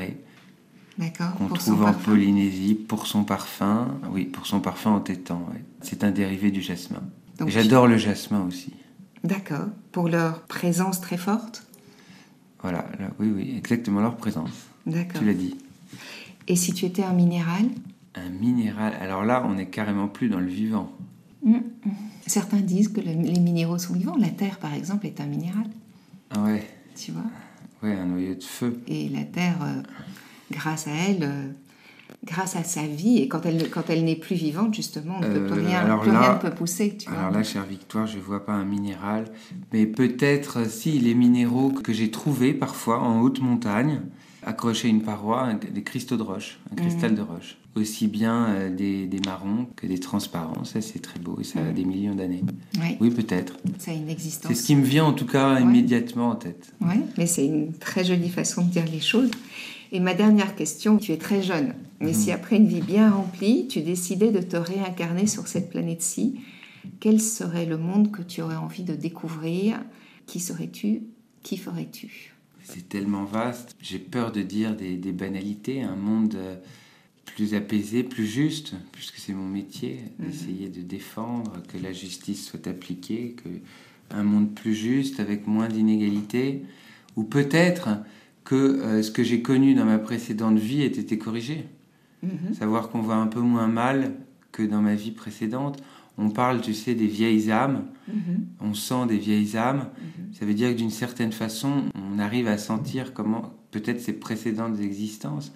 D'accord. 0.97 1.33
Qu'on 1.35 1.47
trouve 1.47 1.83
en 1.83 1.93
Polynésie 1.93 2.75
pour 2.75 3.07
son 3.07 3.23
parfum. 3.23 3.87
Oui, 4.11 4.25
pour 4.25 4.45
son 4.45 4.59
parfum 4.59 4.91
entêtant. 4.91 5.47
C'est 5.81 6.03
un 6.03 6.11
dérivé 6.11 6.51
du 6.51 6.61
jasmin. 6.61 7.01
J'adore 7.47 7.87
le 7.87 7.97
jasmin 7.97 8.41
aussi. 8.45 8.73
D'accord. 9.23 9.67
Pour 9.91 10.09
leur 10.09 10.41
présence 10.41 10.99
très 10.99 11.17
forte? 11.17 11.65
Voilà, 12.61 12.85
oui, 13.19 13.31
oui, 13.33 13.55
exactement 13.57 14.01
leur 14.01 14.17
présence. 14.17 14.51
D'accord. 14.85 15.19
Tu 15.19 15.25
l'as 15.25 15.33
dit. 15.33 15.55
Et 16.47 16.55
si 16.55 16.73
tu 16.73 16.85
étais 16.85 17.03
un 17.03 17.13
minéral 17.13 17.65
Un 18.15 18.29
minéral, 18.29 18.93
alors 18.99 19.23
là, 19.23 19.43
on 19.47 19.55
n'est 19.55 19.69
carrément 19.69 20.07
plus 20.07 20.29
dans 20.29 20.39
le 20.39 20.47
vivant. 20.47 20.91
Mm, 21.43 21.53
mm. 21.53 21.61
Certains 22.27 22.61
disent 22.61 22.89
que 22.89 23.01
les 23.01 23.15
minéraux 23.15 23.77
sont 23.77 23.93
vivants. 23.93 24.17
La 24.17 24.29
Terre, 24.29 24.59
par 24.59 24.73
exemple, 24.73 25.05
est 25.05 25.19
un 25.19 25.25
minéral. 25.25 25.65
Ah 26.29 26.43
ouais. 26.43 26.67
Tu 26.95 27.11
vois 27.11 27.23
Ouais, 27.83 27.93
un 27.93 28.05
noyau 28.05 28.35
de 28.35 28.43
feu. 28.43 28.79
Et 28.87 29.09
la 29.09 29.23
Terre, 29.23 29.57
euh, 29.63 29.81
grâce 30.51 30.87
à 30.87 30.91
elle, 30.91 31.23
euh, 31.23 31.47
grâce 32.23 32.55
à 32.55 32.63
sa 32.63 32.83
vie, 32.83 33.17
et 33.17 33.27
quand 33.27 33.45
elle, 33.45 33.69
quand 33.69 33.89
elle 33.89 34.05
n'est 34.05 34.15
plus 34.15 34.35
vivante, 34.35 34.75
justement, 34.75 35.15
on 35.17 35.21
ne 35.21 35.27
peut 35.27 35.47
plus 35.47 35.61
euh, 35.61 35.67
rien, 35.67 35.97
plus 35.97 36.11
rien 36.11 36.35
ne 36.35 36.39
peut 36.39 36.51
pousser. 36.51 36.95
Tu 36.95 37.09
alors 37.09 37.31
là, 37.31 37.43
chère 37.43 37.65
Victoire, 37.65 38.05
je 38.05 38.17
ne 38.17 38.21
vois 38.21 38.45
pas 38.45 38.53
un 38.53 38.65
minéral, 38.65 39.25
mais 39.73 39.87
peut-être 39.87 40.69
si 40.69 40.99
les 40.99 41.15
minéraux 41.15 41.71
que 41.71 41.91
j'ai 41.91 42.11
trouvés 42.11 42.53
parfois 42.53 42.99
en 42.99 43.21
haute 43.21 43.41
montagne, 43.41 44.01
accrochés 44.43 44.87
à 44.87 44.91
une 44.91 45.01
paroi, 45.01 45.53
des 45.53 45.83
cristaux 45.83 46.17
de 46.17 46.23
roche, 46.23 46.59
un 46.71 46.75
cristal 46.75 47.11
mhm. 47.11 47.17
de 47.17 47.21
roche. 47.21 47.57
Aussi 47.75 48.07
bien 48.07 48.47
euh, 48.49 48.69
des, 48.69 49.05
des, 49.05 49.19
marrons 49.19 49.67
que 49.75 49.87
des 49.87 49.99
transparents, 49.99 50.65
ça 50.65 50.81
c'est 50.81 50.99
très 50.99 51.19
beau 51.19 51.37
et 51.39 51.43
ça 51.43 51.59
a 51.59 51.63
mhm. 51.63 51.73
des 51.73 51.85
millions 51.85 52.15
d'années. 52.15 52.43
Oui, 52.99 53.09
peut-être. 53.11 53.57
Ça 53.77 53.91
a 53.91 53.93
une 53.93 54.09
existence. 54.09 54.51
C'est 54.51 54.61
ce 54.61 54.67
qui 54.67 54.75
me 54.75 54.83
vient 54.83 55.05
en 55.05 55.13
tout 55.13 55.25
cas 55.25 55.59
immédiatement 55.59 56.29
en 56.29 56.35
tête. 56.35 56.73
Oui, 56.81 57.01
mais 57.17 57.27
c'est 57.27 57.45
une 57.45 57.73
très 57.73 58.03
jolie 58.03 58.29
façon 58.29 58.65
de 58.65 58.69
dire 58.69 58.85
les 58.91 58.99
choses. 58.99 59.31
Et 59.93 59.99
ma 59.99 60.13
dernière 60.13 60.55
question, 60.55 60.97
tu 60.97 61.11
es 61.11 61.17
très 61.17 61.41
jeune, 61.41 61.73
mais 61.99 62.13
si 62.13 62.29
mhm. 62.29 62.35
après 62.35 62.55
une 62.57 62.67
vie 62.67 62.81
bien 62.81 63.11
remplie, 63.11 63.67
tu 63.67 63.81
décidais 63.81 64.31
de 64.31 64.39
te 64.39 64.57
réincarner 64.57 65.27
sur 65.27 65.47
cette 65.47 65.69
planète-ci, 65.69 66.39
quel 66.99 67.21
serait 67.21 67.65
le 67.65 67.77
monde 67.77 68.11
que 68.11 68.21
tu 68.21 68.41
aurais 68.41 68.55
envie 68.55 68.83
de 68.83 68.95
découvrir? 68.95 69.79
Qui 70.25 70.39
serais-tu? 70.39 71.03
Qui 71.43 71.57
ferais-tu? 71.57 72.30
C'est 72.73 72.87
tellement 72.87 73.25
vaste. 73.25 73.75
J'ai 73.81 73.99
peur 73.99 74.31
de 74.31 74.41
dire 74.41 74.75
des, 74.75 75.11
banalités. 75.11 75.81
Un 75.81 75.95
monde 75.95 76.35
euh, 76.35 76.55
plus 77.25 77.53
apaisé, 77.53 78.03
plus 78.03 78.25
juste, 78.25 78.73
puisque 78.91 79.17
c'est 79.17 79.33
mon 79.33 79.47
métier, 79.47 79.99
mhm. 80.19 80.25
d'essayer 80.25 80.69
de 80.69 80.81
défendre 80.81 81.61
que 81.67 81.77
la 81.77 81.91
justice 81.91 82.45
soit 82.45 82.67
appliquée, 82.67 83.35
que 83.43 83.49
un 84.13 84.23
monde 84.23 84.53
plus 84.53 84.75
juste, 84.75 85.19
avec 85.19 85.47
moins 85.47 85.67
d'inégalités, 85.67 86.63
ou 87.15 87.23
peut-être 87.23 87.89
que 88.43 88.55
euh, 88.55 89.03
ce 89.03 89.11
que 89.11 89.23
j'ai 89.23 89.41
connu 89.41 89.73
dans 89.73 89.85
ma 89.85 89.99
précédente 89.99 90.57
vie 90.57 90.81
ait 90.81 90.87
été 90.87 91.17
corrigé. 91.17 91.65
Mhm. 92.23 92.53
Savoir 92.53 92.89
qu'on 92.89 93.01
va 93.01 93.15
un 93.15 93.27
peu 93.27 93.39
moins 93.39 93.67
mal 93.67 94.13
que 94.51 94.63
dans 94.63 94.81
ma 94.81 94.95
vie 94.95 95.11
précédente. 95.11 95.81
On 96.17 96.29
parle, 96.29 96.61
tu 96.61 96.73
sais, 96.73 96.93
des 96.93 97.07
vieilles 97.07 97.51
âmes. 97.51 97.85
Mhm. 98.07 98.45
On 98.59 98.73
sent 98.73 99.07
des 99.07 99.17
vieilles 99.17 99.57
âmes. 99.57 99.89
Mhm. 99.97 100.33
Ça 100.33 100.45
veut 100.45 100.53
dire 100.53 100.69
que 100.69 100.77
d'une 100.77 100.91
certaine 100.91 101.31
façon, 101.31 101.85
on 101.95 102.19
arrive 102.19 102.47
à 102.47 102.57
sentir 102.57 103.13
comment 103.13 103.53
peut-être 103.71 104.01
ces 104.01 104.13
précédentes 104.13 104.79
existences. 104.79 105.51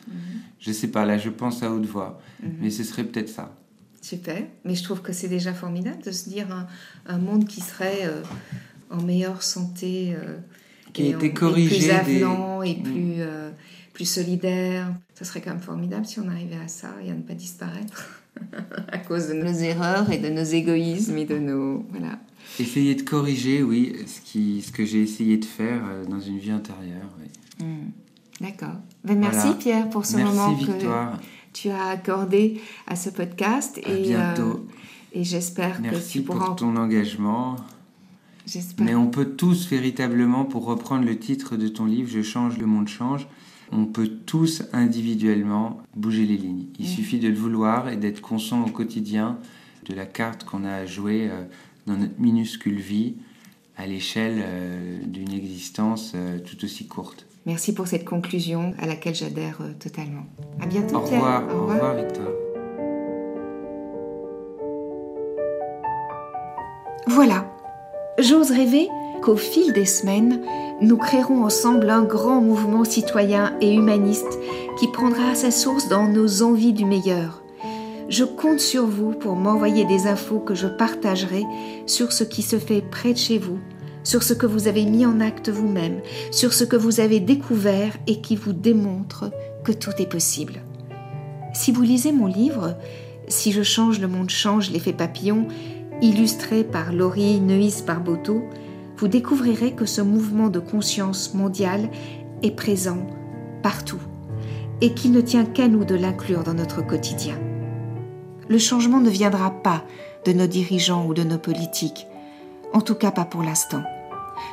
Je 0.60 0.72
sais 0.72 0.88
pas, 0.88 1.06
là 1.06 1.18
je 1.18 1.30
pense 1.30 1.62
à 1.64 1.72
haute 1.72 1.86
voix, 1.86 2.20
mais 2.62 2.70
ce 2.70 2.84
serait 2.84 3.04
peut-être 3.04 3.30
ça. 3.30 3.56
Super, 4.02 4.44
mais 4.64 4.76
je 4.76 4.84
trouve 4.84 5.02
que 5.02 5.14
c'est 5.14 5.28
déjà 5.28 5.54
formidable 5.54 6.02
de 6.04 6.12
se 6.12 6.30
dire 6.30 6.48
un, 7.08 7.18
monde 7.18 7.46
qui 7.46 7.60
serait 7.62 8.02
euh, 8.04 8.22
en 8.92 9.02
meilleure 9.02 9.42
santé, 9.42 10.14
euh, 10.16 10.38
qui 10.94 11.04
et, 11.04 11.10
été 11.10 11.34
corrigé 11.34 11.78
plus 11.78 11.90
avenant 11.90 12.62
et 12.62 12.76
mm. 12.76 12.84
plus, 12.84 13.14
euh, 13.18 13.50
plus 13.94 14.06
solidaire. 14.06 14.94
Ce 15.16 15.26
serait 15.26 15.42
quand 15.42 15.50
même 15.50 15.60
formidable 15.60 16.06
si 16.06 16.20
on 16.20 16.28
arrivait 16.28 16.60
à 16.64 16.68
ça 16.68 16.90
et 17.04 17.10
à 17.10 17.16
ne 17.16 17.22
pas 17.22 17.34
disparaître 17.34 18.24
à 18.92 18.98
cause 18.98 19.28
de 19.30 19.34
nos 19.34 19.54
erreurs 19.54 20.12
et 20.12 20.18
de 20.18 20.30
nos 20.30 20.44
égoïsmes 20.44 21.18
et 21.18 21.26
de 21.26 21.38
nos 21.38 21.86
voilà. 21.90 22.20
Essayer 22.60 22.96
de 22.96 23.02
corriger, 23.02 23.64
oui, 23.64 23.96
ce, 24.06 24.22
qui, 24.22 24.62
ce 24.62 24.72
que 24.72 24.86
j'ai 24.86 25.02
essayé 25.02 25.38
de 25.38 25.46
faire 25.46 25.82
dans 26.08 26.20
une 26.20 26.38
vie 26.38 26.52
intérieure. 26.52 27.10
Oui. 27.20 27.66
Mm. 27.66 27.92
D'accord. 28.42 28.76
Ben, 29.04 29.18
merci 29.18 29.54
Pierre 29.60 29.90
pour 29.90 30.06
ce 30.06 30.18
merci, 30.18 30.34
moment 30.34 30.54
Victoire 30.54 31.20
tu 31.56 31.70
as 31.70 31.86
accordé 31.86 32.62
à 32.86 32.96
ce 32.96 33.10
podcast. 33.10 33.80
À 33.86 33.90
et, 33.90 34.02
bientôt. 34.02 34.42
Euh, 34.42 34.68
et 35.14 35.24
j'espère 35.24 35.82
que 35.82 36.12
tu 36.12 36.22
pourras... 36.22 36.48
pour 36.48 36.56
ton 36.58 36.76
engagement. 36.76 37.56
J'espère. 38.46 38.86
Mais 38.86 38.94
on 38.94 39.08
peut 39.08 39.26
tous 39.26 39.68
véritablement, 39.68 40.46
pour 40.46 40.66
reprendre 40.66 41.06
le 41.06 41.18
titre 41.18 41.56
de 41.56 41.68
ton 41.68 41.86
livre, 41.86 42.10
Je 42.12 42.22
change, 42.22 42.58
le 42.58 42.68
monde 42.68 42.88
change, 42.88 43.28
on 43.72 43.86
peut 43.86 44.10
tous 44.26 44.64
individuellement 44.74 45.82
bouger 45.96 46.26
les 46.26 46.38
lignes. 46.38 46.66
Il 46.80 46.88
suffit 46.88 47.20
de 47.20 47.28
le 47.28 47.36
vouloir 47.36 47.90
et 47.90 47.98
d'être 47.98 48.22
conscient 48.22 48.64
au 48.64 48.70
quotidien 48.70 49.40
de 49.88 49.94
la 49.94 50.06
carte 50.06 50.44
qu'on 50.44 50.64
a 50.66 50.74
à 50.74 50.86
jouer 50.86 51.30
euh, 51.30 51.44
dans 51.86 51.98
notre 51.98 52.20
minuscule 52.20 52.80
vie 52.80 53.16
à 53.78 53.86
l'échelle 53.86 54.42
euh, 54.44 55.00
d'une 55.06 55.34
existence 55.34 56.16
tout 56.46 56.64
aussi 56.64 56.88
courte. 56.88 57.26
Merci 57.46 57.76
pour 57.76 57.88
cette 57.88 58.06
conclusion 58.06 58.74
à 58.80 58.88
laquelle 58.88 59.14
j'adhère 59.14 59.60
euh, 59.62 59.74
totalement. 59.78 60.26
À 60.60 60.66
bientôt, 60.66 60.96
au 60.96 61.02
Revoir, 61.02 61.44
au 61.44 61.62
revoir. 61.62 61.62
Au 61.62 61.74
revoir, 61.74 61.96
Victor. 61.96 62.32
Voilà. 67.08 67.52
J'ose 68.18 68.50
rêver 68.50 68.88
qu'au 69.22 69.36
fil 69.36 69.74
des 69.74 69.86
semaines, 69.86 70.42
nous 70.82 70.98
créerons 70.98 71.44
ensemble 71.44 71.90
un 71.90 72.04
grand 72.04 72.42
mouvement 72.42 72.84
citoyen 72.84 73.54
et 73.62 73.74
humaniste 73.74 74.40
qui 74.80 74.88
prendra 74.88 75.36
sa 75.36 75.52
source 75.52 75.88
dans 75.88 76.08
nos 76.08 76.44
envies 76.44 76.74
du 76.74 76.86
meilleur. 76.86 77.44
Je 78.10 78.24
compte 78.24 78.60
sur 78.60 78.86
vous 78.86 79.12
pour 79.12 79.36
m'envoyer 79.36 79.86
des 79.86 80.08
infos 80.08 80.40
que 80.40 80.54
je 80.54 80.68
partagerai 80.68 81.44
sur 81.86 82.12
ce 82.12 82.24
qui 82.24 82.42
se 82.42 82.60
fait 82.60 82.82
près 82.82 83.14
de 83.14 83.18
chez 83.18 83.38
vous 83.38 83.60
sur 84.06 84.24
ce 84.24 84.34
que 84.34 84.46
vous 84.46 84.68
avez 84.70 84.86
mis 84.86 85.06
en 85.06 85.20
acte 85.20 85.50
vous-même, 85.50 86.00
sur 86.32 86.54
ce 86.54 86.64
que 86.64 86.78
vous 86.78 87.02
avez 87.02 87.20
découvert 87.20 87.98
et 88.08 88.22
qui 88.22 88.36
vous 88.38 88.54
démontre 88.54 89.32
que 89.66 89.72
tout 89.74 89.92
est 89.98 90.10
possible. 90.10 90.62
Si 91.54 91.72
vous 91.72 91.82
lisez 91.82 92.14
mon 92.14 92.28
livre, 92.28 92.78
Si 93.28 93.52
je 93.52 93.64
change, 93.64 94.00
le 94.00 94.08
monde 94.08 94.30
change, 94.30 94.70
l'effet 94.70 94.94
papillon, 94.94 95.48
illustré 96.00 96.64
par 96.64 96.94
Laurie 96.94 97.40
Neuis 97.40 97.82
Barboteau, 97.84 98.44
vous 98.98 99.08
découvrirez 99.08 99.74
que 99.74 99.86
ce 99.86 100.02
mouvement 100.02 100.50
de 100.50 100.60
conscience 100.60 101.34
mondiale 101.34 101.90
est 102.44 102.56
présent 102.56 103.06
partout 103.64 104.02
et 104.82 104.94
qu'il 104.94 105.12
ne 105.12 105.22
tient 105.22 105.46
qu'à 105.46 105.68
nous 105.68 105.86
de 105.86 105.96
l'inclure 105.96 106.44
dans 106.44 106.54
notre 106.54 106.86
quotidien. 106.86 107.36
Le 108.48 108.58
changement 108.58 109.00
ne 109.00 109.10
viendra 109.10 109.52
pas 109.52 109.84
de 110.26 110.34
nos 110.34 110.48
dirigeants 110.48 111.06
ou 111.08 111.14
de 111.14 111.24
nos 111.24 111.38
politiques, 111.38 112.08
en 112.74 112.82
tout 112.82 112.96
cas 112.96 113.12
pas 113.12 113.26
pour 113.26 113.42
l'instant 113.42 113.84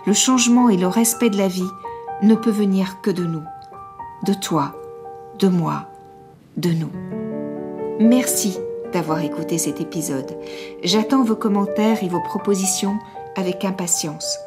le 0.07 0.13
changement 0.13 0.69
et 0.69 0.77
le 0.77 0.87
respect 0.87 1.31
de 1.31 1.39
la 1.39 1.49
vie 1.49 1.69
ne 2.23 2.35
peut 2.35 2.51
venir 2.51 3.01
que 3.03 3.11
de 3.11 3.25
nous, 3.25 3.43
de 4.27 4.35
toi, 4.35 4.75
de 5.39 5.49
moi, 5.49 5.89
de 6.57 6.71
nous. 6.71 6.91
Merci 8.01 8.59
d'avoir 8.93 9.21
écouté 9.21 9.59
cet 9.59 9.81
épisode. 9.81 10.37
J'attends 10.83 11.25
vos 11.25 11.37
commentaires 11.37 12.03
et 12.03 12.09
vos 12.09 12.21
propositions 12.21 12.99
avec 13.37 13.64
impatience. 13.64 14.38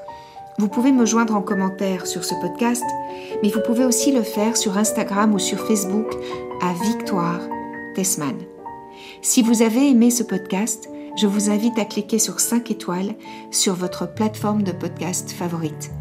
Vous 0.57 0.67
pouvez 0.69 0.91
me 0.91 1.05
joindre 1.05 1.35
en 1.35 1.41
commentaire 1.41 2.07
sur 2.07 2.23
ce 2.23 2.33
podcast, 2.41 2.83
mais 3.43 3.49
vous 3.49 3.61
pouvez 3.61 3.83
aussi 3.83 4.11
le 4.11 4.23
faire 4.23 4.55
sur 4.55 4.77
Instagram 4.77 5.33
ou 5.33 5.39
sur 5.39 5.59
Facebook 5.67 6.07
à 6.61 6.73
Victoire 6.83 7.41
Tessman. 7.95 8.37
Si 9.21 9.41
vous 9.41 9.61
avez 9.61 9.89
aimé 9.89 10.11
ce 10.11 10.23
podcast, 10.23 10.89
je 11.17 11.27
vous 11.27 11.49
invite 11.49 11.77
à 11.79 11.85
cliquer 11.85 12.19
sur 12.19 12.39
5 12.39 12.71
étoiles 12.71 13.15
sur 13.51 13.73
votre 13.73 14.13
plateforme 14.13 14.63
de 14.63 14.71
podcast 14.71 15.31
favorite. 15.31 15.91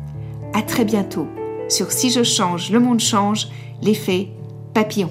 À 0.52 0.62
très 0.62 0.84
bientôt 0.84 1.26
sur 1.68 1.90
Si 1.90 2.10
je 2.10 2.22
change, 2.22 2.70
le 2.70 2.80
monde 2.80 3.00
change, 3.00 3.48
l'effet 3.82 4.28
papillon. 4.74 5.10